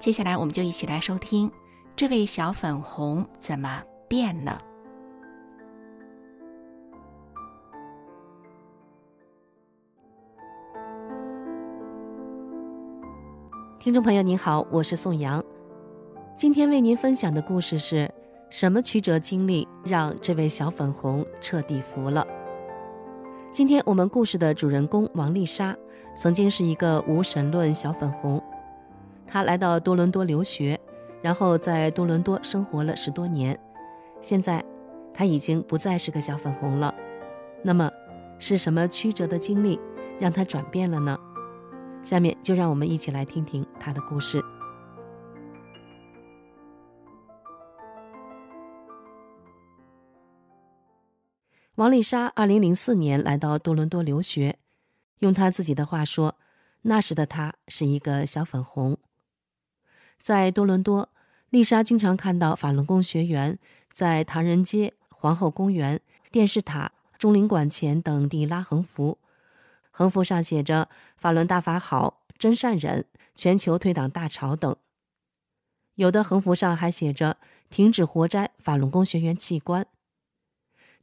[0.00, 1.48] 接下来，我们就一起来收听
[1.94, 4.60] 这位小粉红怎么变了。
[13.78, 15.40] 听众朋友您好，我是宋阳。
[16.38, 18.08] 今天为您分享的故事是
[18.48, 22.24] 什么曲折经历让这位小粉红彻底服了？
[23.50, 25.76] 今天我们故事的主人公王丽莎
[26.14, 28.40] 曾经是一个无神论小粉红，
[29.26, 30.78] 她来到多伦多留学，
[31.20, 33.58] 然后在多伦多生活了十多年，
[34.20, 34.64] 现在
[35.12, 36.94] 她已经不再是个小粉红了。
[37.64, 37.90] 那么
[38.38, 39.76] 是什么曲折的经历
[40.20, 41.18] 让她转变了呢？
[42.04, 44.40] 下面就让我们一起来听听她的故事。
[51.78, 54.58] 王丽莎二零零四年来到多伦多留学，
[55.20, 56.34] 用她自己的话说，
[56.82, 58.98] 那时的她是一个小粉红。
[60.20, 61.10] 在多伦多，
[61.50, 63.60] 丽莎经常看到法轮功学员
[63.92, 66.00] 在唐人街、皇后公园、
[66.32, 69.18] 电视塔、中领馆前等地拉横幅，
[69.92, 73.04] 横幅上写着“法轮大法好，真善忍，
[73.36, 74.74] 全球推党大潮”等。
[75.94, 77.36] 有的横幅上还写着
[77.70, 79.86] “停止活摘法轮功学员器官”。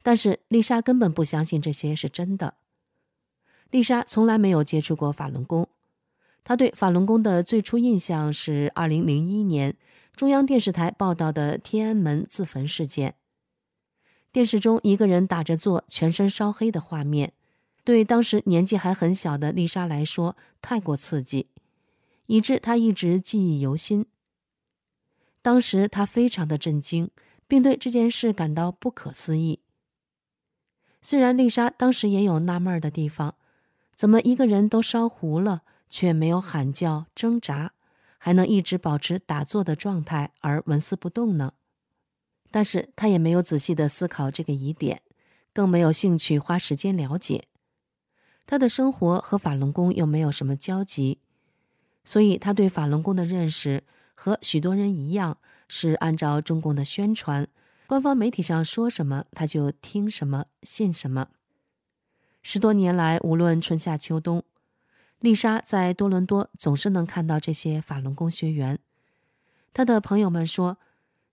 [0.06, 2.54] 但是丽莎根本不相信这些是真的。
[3.72, 5.66] 丽莎从来没有接触过法轮功，
[6.44, 9.76] 她对法轮功的最初印象是2001年
[10.14, 13.16] 中央电视台报道的天安门自焚事件。
[14.30, 17.32] 电视中一个人打着坐、全身烧黑的画面，
[17.82, 21.48] 对当时年纪还很小的丽莎来说太过刺激，
[22.26, 24.06] 以致她一直记忆犹新。
[25.42, 27.10] 当时她非常的震惊，
[27.48, 29.58] 并对这件事感到不可思议。
[31.08, 33.36] 虽然丽莎当时也有纳闷的地方，
[33.94, 37.74] 怎么一个人都烧糊了，却没有喊叫、挣扎，
[38.18, 41.52] 还能一直保持打坐的状态而纹丝不动呢？
[42.50, 45.00] 但是她也没有仔细的思考这个疑点，
[45.54, 47.44] 更没有兴趣花时间了解。
[48.44, 51.20] 她的生活和法轮功又没有什么交集，
[52.02, 53.84] 所以她对法轮功的认识
[54.16, 55.38] 和许多人一样，
[55.68, 57.46] 是按照中共的宣传。
[57.86, 61.28] 官方媒体上说什么，他就听什么、信什么。
[62.42, 64.42] 十多年来，无论春夏秋冬，
[65.20, 68.80] 丽莎在多伦多总是能看到这些法轮功学员。
[69.72, 70.78] 他的朋友们说，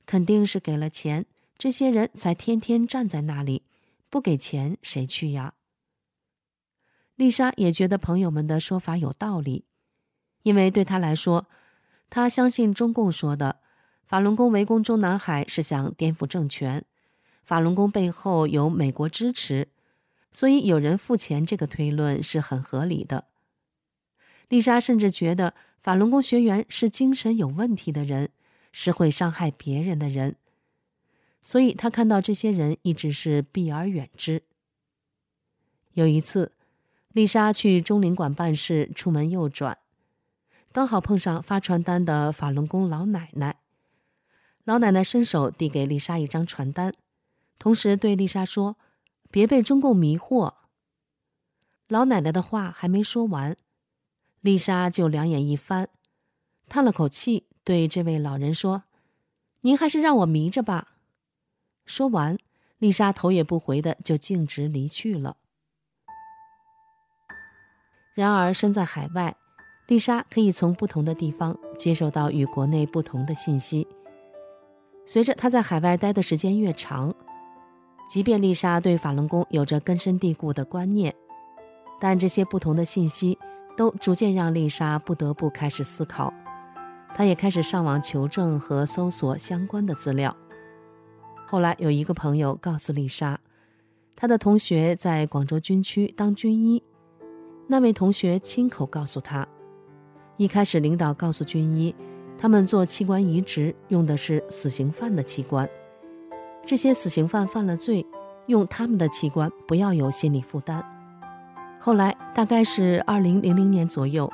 [0.05, 1.25] 肯定是给了钱，
[1.57, 3.63] 这些人才天天站在那里，
[4.11, 5.55] 不给钱谁去呀？
[7.15, 9.65] 丽莎也觉得朋友们的说法有道理，
[10.43, 11.47] 因为对她来说，
[12.11, 13.62] 她相信中共说的。
[14.13, 16.85] 法轮功围攻中南海是想颠覆政权，
[17.43, 19.69] 法轮功背后有美国支持，
[20.29, 23.25] 所以有人付钱，这个推论是很合理的。
[24.49, 28.29] 丽莎甚至觉得法轮功学员是精神有问题的人，
[28.71, 30.35] 是会伤害别人的人，
[31.41, 34.43] 所以她看到这些人一直是避而远之。
[35.93, 36.51] 有一次，
[37.13, 39.79] 丽莎去中领馆办事，出门右转，
[40.71, 43.55] 刚好碰上发传单的法轮功老奶奶。
[44.65, 46.93] 老奶奶伸手递给丽莎一张传单，
[47.59, 48.77] 同时对丽莎说
[49.29, 50.53] ：“别被中共迷惑。”
[51.89, 53.57] 老奶奶的话还没说完，
[54.39, 55.89] 丽莎就两眼一翻，
[56.69, 58.83] 叹了口气，对这位老人说
[59.61, 60.93] ：“您还是让我迷着吧。”
[61.85, 62.37] 说完，
[62.77, 65.35] 丽莎头也不回的就径直离去了。
[68.13, 69.35] 然而，身在海外，
[69.87, 73.85] 丽莎可以从不同的地方接受到与国内不同的信息。
[75.05, 77.13] 随着他在海外待的时间越长，
[78.09, 81.13] 即便丽莎对法轮功有着根深蒂固的观念，
[81.99, 83.37] 但这些不同的信息
[83.75, 86.33] 都逐渐让丽莎不得不开始思考。
[87.13, 90.35] 她也开始上网求证和搜索相关的资料。
[91.45, 93.39] 后来有一个朋友告诉丽莎，
[94.15, 96.81] 她的同学在广州军区当军医。
[97.67, 99.47] 那位同学亲口告诉他，
[100.37, 101.95] 一开始领导告诉军医。
[102.37, 105.69] 他们做器官移植用的是死刑犯的器官，
[106.65, 108.05] 这些死刑犯犯了罪，
[108.47, 110.83] 用他们的器官不要有心理负担。
[111.79, 114.31] 后来大概是二零零零年左右，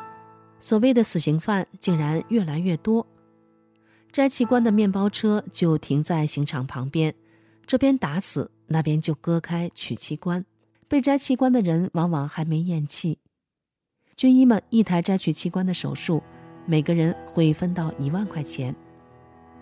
[0.60, 3.06] 所谓的死刑犯竟然越来越多，
[4.12, 7.14] 摘器官的面包车就停在刑场旁边，
[7.68, 10.46] 这边打死，那边就割开取器官，
[10.88, 13.20] 被摘器官的人往往还没咽气。
[14.16, 16.24] 军医们一台摘取器官的手术。
[16.70, 18.76] 每个人会分到一万块钱。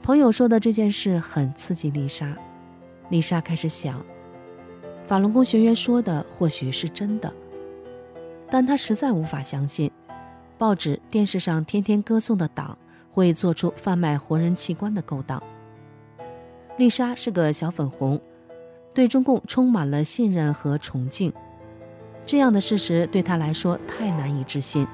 [0.03, 2.35] 朋友说的这件事很刺激丽莎。
[3.07, 4.05] 丽莎开始想，
[5.05, 7.33] 法轮功学员说的或许是真的，
[8.49, 9.89] 但她实在无法相信，
[10.57, 12.77] 报纸、电视上天天歌颂的党
[13.09, 15.41] 会做出贩卖活人器官的勾当。
[16.75, 18.19] 丽莎是个小粉红，
[18.93, 21.31] 对中共充满了信任和崇敬。
[22.25, 24.85] 这样的事实对她来说太难以置信，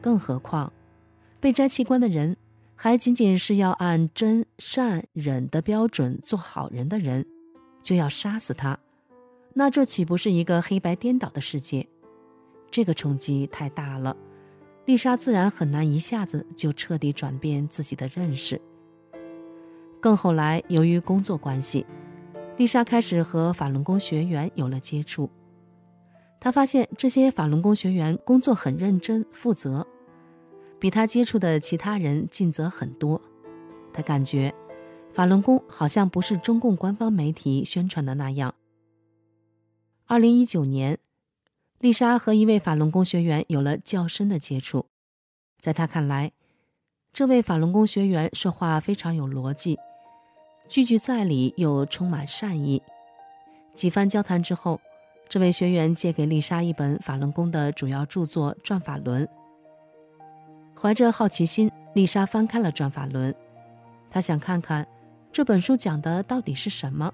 [0.00, 0.72] 更何况。
[1.42, 2.36] 被摘器官的人，
[2.76, 7.26] 还仅仅是要按真善忍的标准做好人的人，
[7.82, 8.78] 就要杀死他，
[9.52, 11.88] 那这岂不是一个黑白颠倒的世界？
[12.70, 14.16] 这个冲击太大了，
[14.84, 18.60] 丽莎自然很难一下子就彻底转变自己的认识。
[20.00, 21.84] 更后来，由于工作关系，
[22.56, 25.28] 丽莎开始和法轮功学员有了接触。
[26.38, 29.84] 她发现这些法轮功学员工作很认真负责。
[30.82, 33.22] 比他接触的其他人尽责很多，
[33.92, 34.52] 他感觉
[35.12, 38.52] 法轮功好像不是中共官方媒体宣传的那样。
[40.06, 40.98] 二零一九年，
[41.78, 44.86] 丽莎和一位法轮功学员有了较深的接触，
[45.60, 46.32] 在他看来，
[47.12, 49.78] 这位法轮功学员说话非常有逻辑，
[50.66, 52.82] 句句在理又充满善意。
[53.72, 54.80] 几番交谈之后，
[55.28, 59.24] 这位学员借给丽莎一本法轮功的主要著作《转法轮》。
[60.82, 63.32] 怀着好奇心，丽莎翻开了《转法轮》，
[64.10, 64.84] 她想看看
[65.30, 67.12] 这本书讲的到底是什么，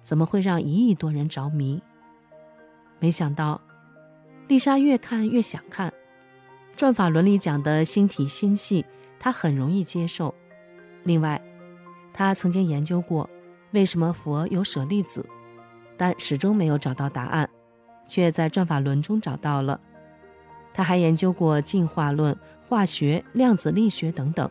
[0.00, 1.82] 怎么会让一亿多人着迷？
[2.98, 3.60] 没想到，
[4.48, 5.90] 丽莎越看越想看，
[6.74, 8.86] 《转法轮》里讲的星体星系。
[9.18, 10.34] 她很容易接受。
[11.02, 11.38] 另外，
[12.14, 13.28] 她曾经研究过
[13.72, 15.28] 为什么佛有舍利子，
[15.98, 17.46] 但始终没有找到答案，
[18.06, 19.78] 却在《转法轮》中找到了。
[20.80, 22.34] 他还研究过进化论、
[22.66, 24.50] 化学、量子力学等等。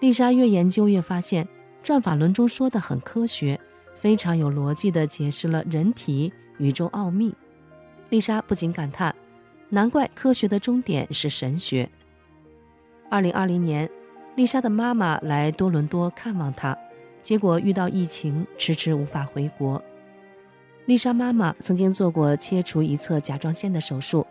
[0.00, 1.44] 丽莎越研究越发现，
[1.82, 3.60] 《转法轮》中说的很科学，
[3.94, 7.34] 非常有逻辑地解释了人体、宇宙奥秘。
[8.08, 9.14] 丽莎不禁感叹：
[9.68, 11.90] 难怪科学的终点是神学。
[13.10, 13.90] 二零二零年，
[14.36, 16.74] 丽莎的妈妈来多伦多看望她，
[17.20, 19.84] 结果遇到疫情，迟迟无法回国。
[20.86, 24.26] 丽莎妈妈曾经做过切除一侧甲状腺的手术，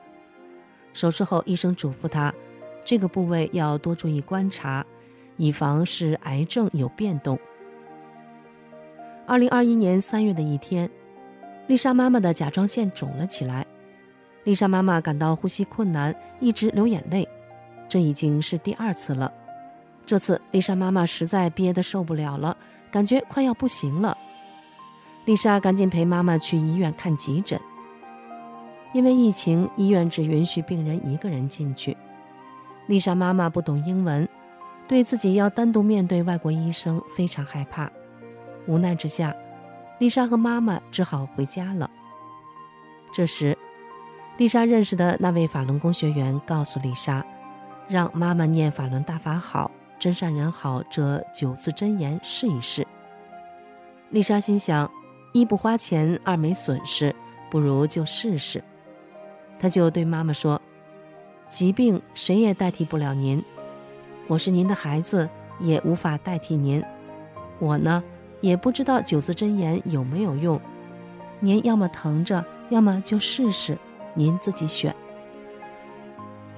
[0.93, 2.33] 手术后医生嘱咐她，
[2.83, 4.85] 这个部位要多注意观察，
[5.37, 7.37] 以防是癌症有变动。
[9.25, 10.89] 二零二一年三月的一天，
[11.67, 13.65] 丽莎妈妈的甲状腺肿了起来，
[14.43, 17.27] 丽莎妈妈感到呼吸困难，一直流眼泪。
[17.87, 19.31] 这已经是第二次了。
[20.05, 22.57] 这次丽莎妈妈实在憋得受不了了，
[22.89, 24.17] 感觉快要不行了。
[25.25, 27.59] 丽莎赶紧陪妈妈去医院看急诊。
[28.93, 31.95] 因为疫情，医院只允许病人一个人进去。
[32.87, 34.27] 丽莎妈妈不懂英文，
[34.87, 37.91] 对自己要单独面对外国医生非常害怕。
[38.65, 39.35] 无奈之下，
[39.99, 41.89] 丽莎和妈妈只好回家了。
[43.11, 43.57] 这时，
[44.37, 47.25] 丽莎认识的那位法轮功学员告诉丽莎。
[47.87, 52.85] 让妈妈念法轮大法好，真善人好这九字真言试一试。
[54.11, 54.87] 丽莎心想，
[55.33, 57.15] 一不花钱，二没损失，
[57.49, 58.63] 不如就试试。
[59.59, 60.61] 他就对妈妈说
[61.49, 63.43] ：“疾病谁也代替不了您，
[64.27, 65.29] 我是您的孩子，
[65.59, 66.81] 也无法代替您。
[67.59, 68.01] 我呢，
[68.39, 70.59] 也不知道九字真言有没有用。
[71.41, 73.77] 您要么疼着，要么就试试，
[74.13, 74.95] 您自己选。”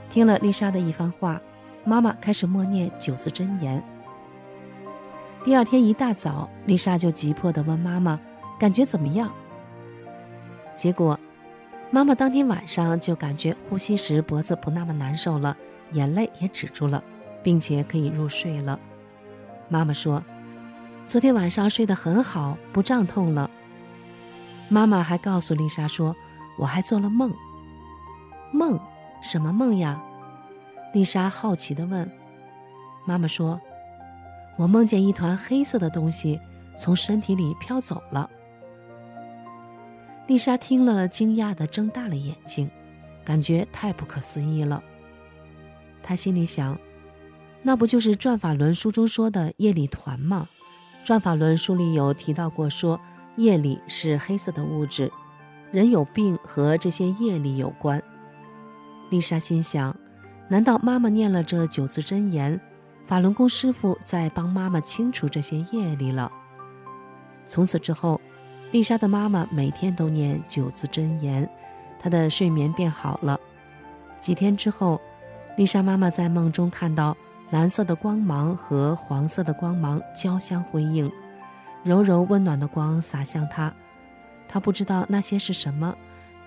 [0.09, 1.41] 听了丽莎的一番话，
[1.83, 3.83] 妈妈开始默念九字真言。
[5.43, 8.19] 第二天一大早，丽莎就急迫地问妈妈
[8.59, 9.31] ：“感觉怎么样？”
[10.77, 11.19] 结果，
[11.93, 15.55] 妈妈当天晚上就感觉呼吸时脖子不那么难受了，
[15.91, 17.03] 眼泪也止住了，
[17.43, 18.79] 并且可以入睡了。
[19.67, 20.23] 妈妈说
[21.05, 23.51] ：“昨天晚上睡得很好，不胀痛了。”
[24.69, 26.15] 妈妈还告诉丽莎说
[26.57, 27.33] ：“我还做了梦，
[28.53, 28.79] 梦。”
[29.21, 30.01] 什么梦呀？
[30.93, 32.09] 丽莎好奇地问。
[33.05, 33.59] 妈妈说
[34.57, 36.39] ：“我梦见一团黑色的东西
[36.75, 38.29] 从身体里飘走了。”
[40.31, 42.71] 丽莎听了，惊讶地睁大了眼睛，
[43.25, 44.81] 感觉太不可思议了。
[46.01, 46.79] 她心里想
[47.61, 50.47] ：“那不就是《转法轮》书中说的业力团吗？
[51.05, 52.97] 《转法轮》书里有提到过，说
[53.35, 55.11] 业力是黑色的物质，
[55.69, 58.01] 人有病和这些业力有关。”
[59.11, 59.93] 丽莎心想：
[60.47, 62.57] 难道妈妈念了这九字真言，
[63.05, 66.31] 法轮功师傅在帮妈妈清除这些业力了？
[67.43, 68.21] 从此之后，
[68.71, 71.47] 丽莎的妈妈每天都念九字真言，
[71.99, 73.37] 她的睡眠变好了。
[74.17, 74.99] 几天之后，
[75.57, 77.15] 丽莎妈妈在梦中看到
[77.49, 81.11] 蓝色的光芒和黄色的光芒交相辉映，
[81.83, 83.73] 柔柔温暖的光洒向她。
[84.47, 85.93] 她不知道那些是什么，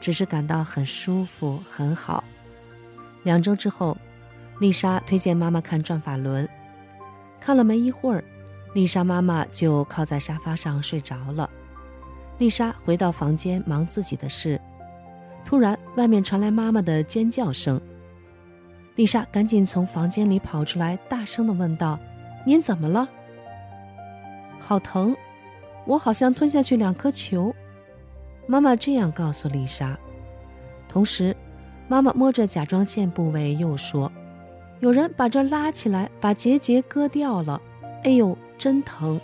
[0.00, 2.24] 只是感到很舒服，很好。
[3.22, 3.98] 两周之后，
[4.60, 6.46] 丽莎推荐妈妈看《转法轮》，
[7.38, 8.24] 看了没一会儿，
[8.72, 11.50] 丽莎妈妈就靠在沙发上睡着了。
[12.39, 14.61] 丽莎回到房间忙自己的事，
[15.45, 17.80] 突然外面传来妈妈的尖叫声。
[18.97, 21.99] 丽莎赶紧从房间里跑出来，大声地问道
[22.45, 23.09] ：“您怎么了
[24.59, 25.16] ？”“好疼，
[25.87, 27.55] 我好像吞下去两颗球。”
[28.47, 29.99] 妈妈这样告诉丽莎，
[30.89, 31.37] 同时。
[31.87, 34.11] 妈妈摸着甲状腺部位，又说
[34.80, 37.61] ：“有人把这拉起来，把结节割掉了。
[38.05, 39.20] 哎呦，真疼！”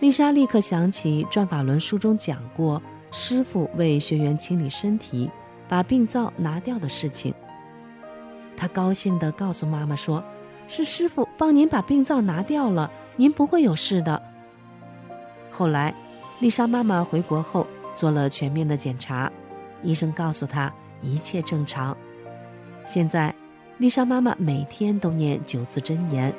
[0.00, 5.30] 丽莎立刻想起《转法轮》书中讲过，师傅为学员清理身体，
[5.66, 7.32] 把病灶拿掉的事情。
[8.56, 10.22] 她高兴地告诉妈妈说
[10.68, 14.22] ：“是师傅帮您把病灶拿掉了，您不会有事的。”
[15.50, 15.94] 后来，
[16.40, 19.32] 丽莎妈妈回国后做了全面的检查，
[19.82, 20.72] 医生告诉她。
[21.02, 21.94] 一切正常。
[22.84, 23.32] 现在，
[23.76, 26.34] 丽莎妈妈每天都念九字真言。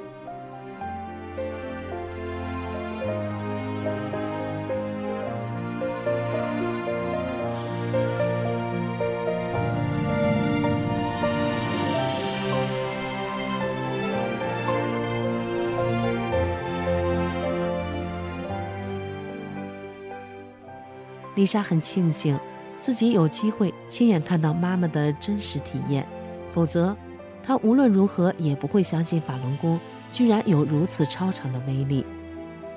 [21.38, 22.38] 丽莎很庆幸
[22.80, 26.04] 自己有机会亲眼看到妈妈的真实体验，
[26.52, 26.98] 否则
[27.44, 29.80] 她无论如何也不会相信法轮功
[30.12, 32.04] 居然有如此超常的威力。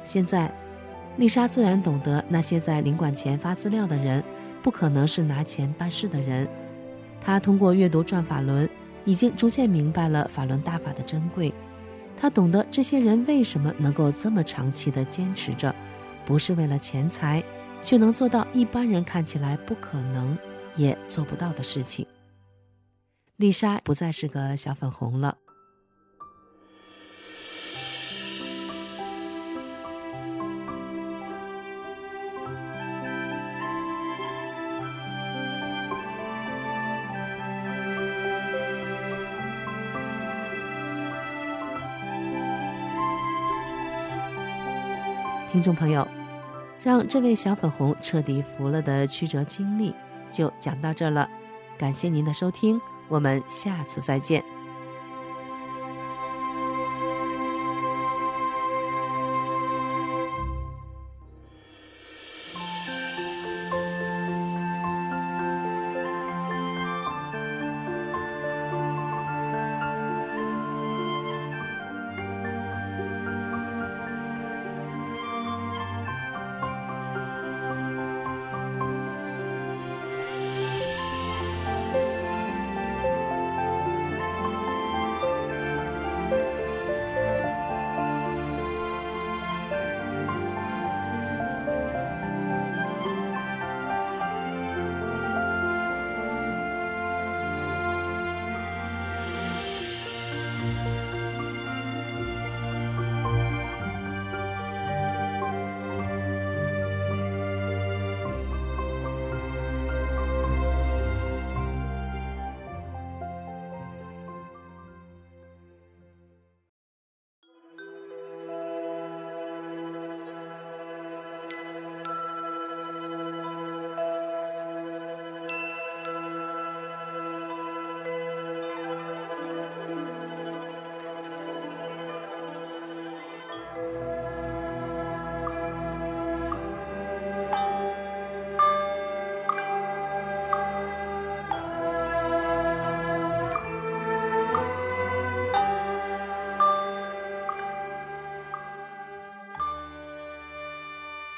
[0.05, 0.53] 现在，
[1.17, 4.23] 丽莎自然懂得那些在领馆前发资料的人
[4.63, 6.47] 不可能是拿钱办事的人。
[7.19, 8.67] 她通过阅读《转法轮》，
[9.07, 11.51] 已经逐渐明白了法轮大法的珍贵。
[12.15, 15.75] 她懂得这些人为什么能够这么长期的坚持着，
[16.27, 17.43] 不是为了钱财。
[17.83, 20.37] 却能做到一般人看起来不可能
[20.77, 22.07] 也做不到的事情。
[23.37, 25.37] 丽莎不再是个小粉红了。
[45.51, 46.20] 听众朋友。
[46.83, 49.95] 让这位小粉红彻底服了的曲折经历
[50.31, 51.29] 就讲到这了，
[51.77, 54.43] 感谢您的收听，我们下次再见。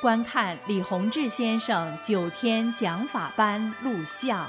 [0.00, 4.48] 观看李洪志先生九天讲法班录像。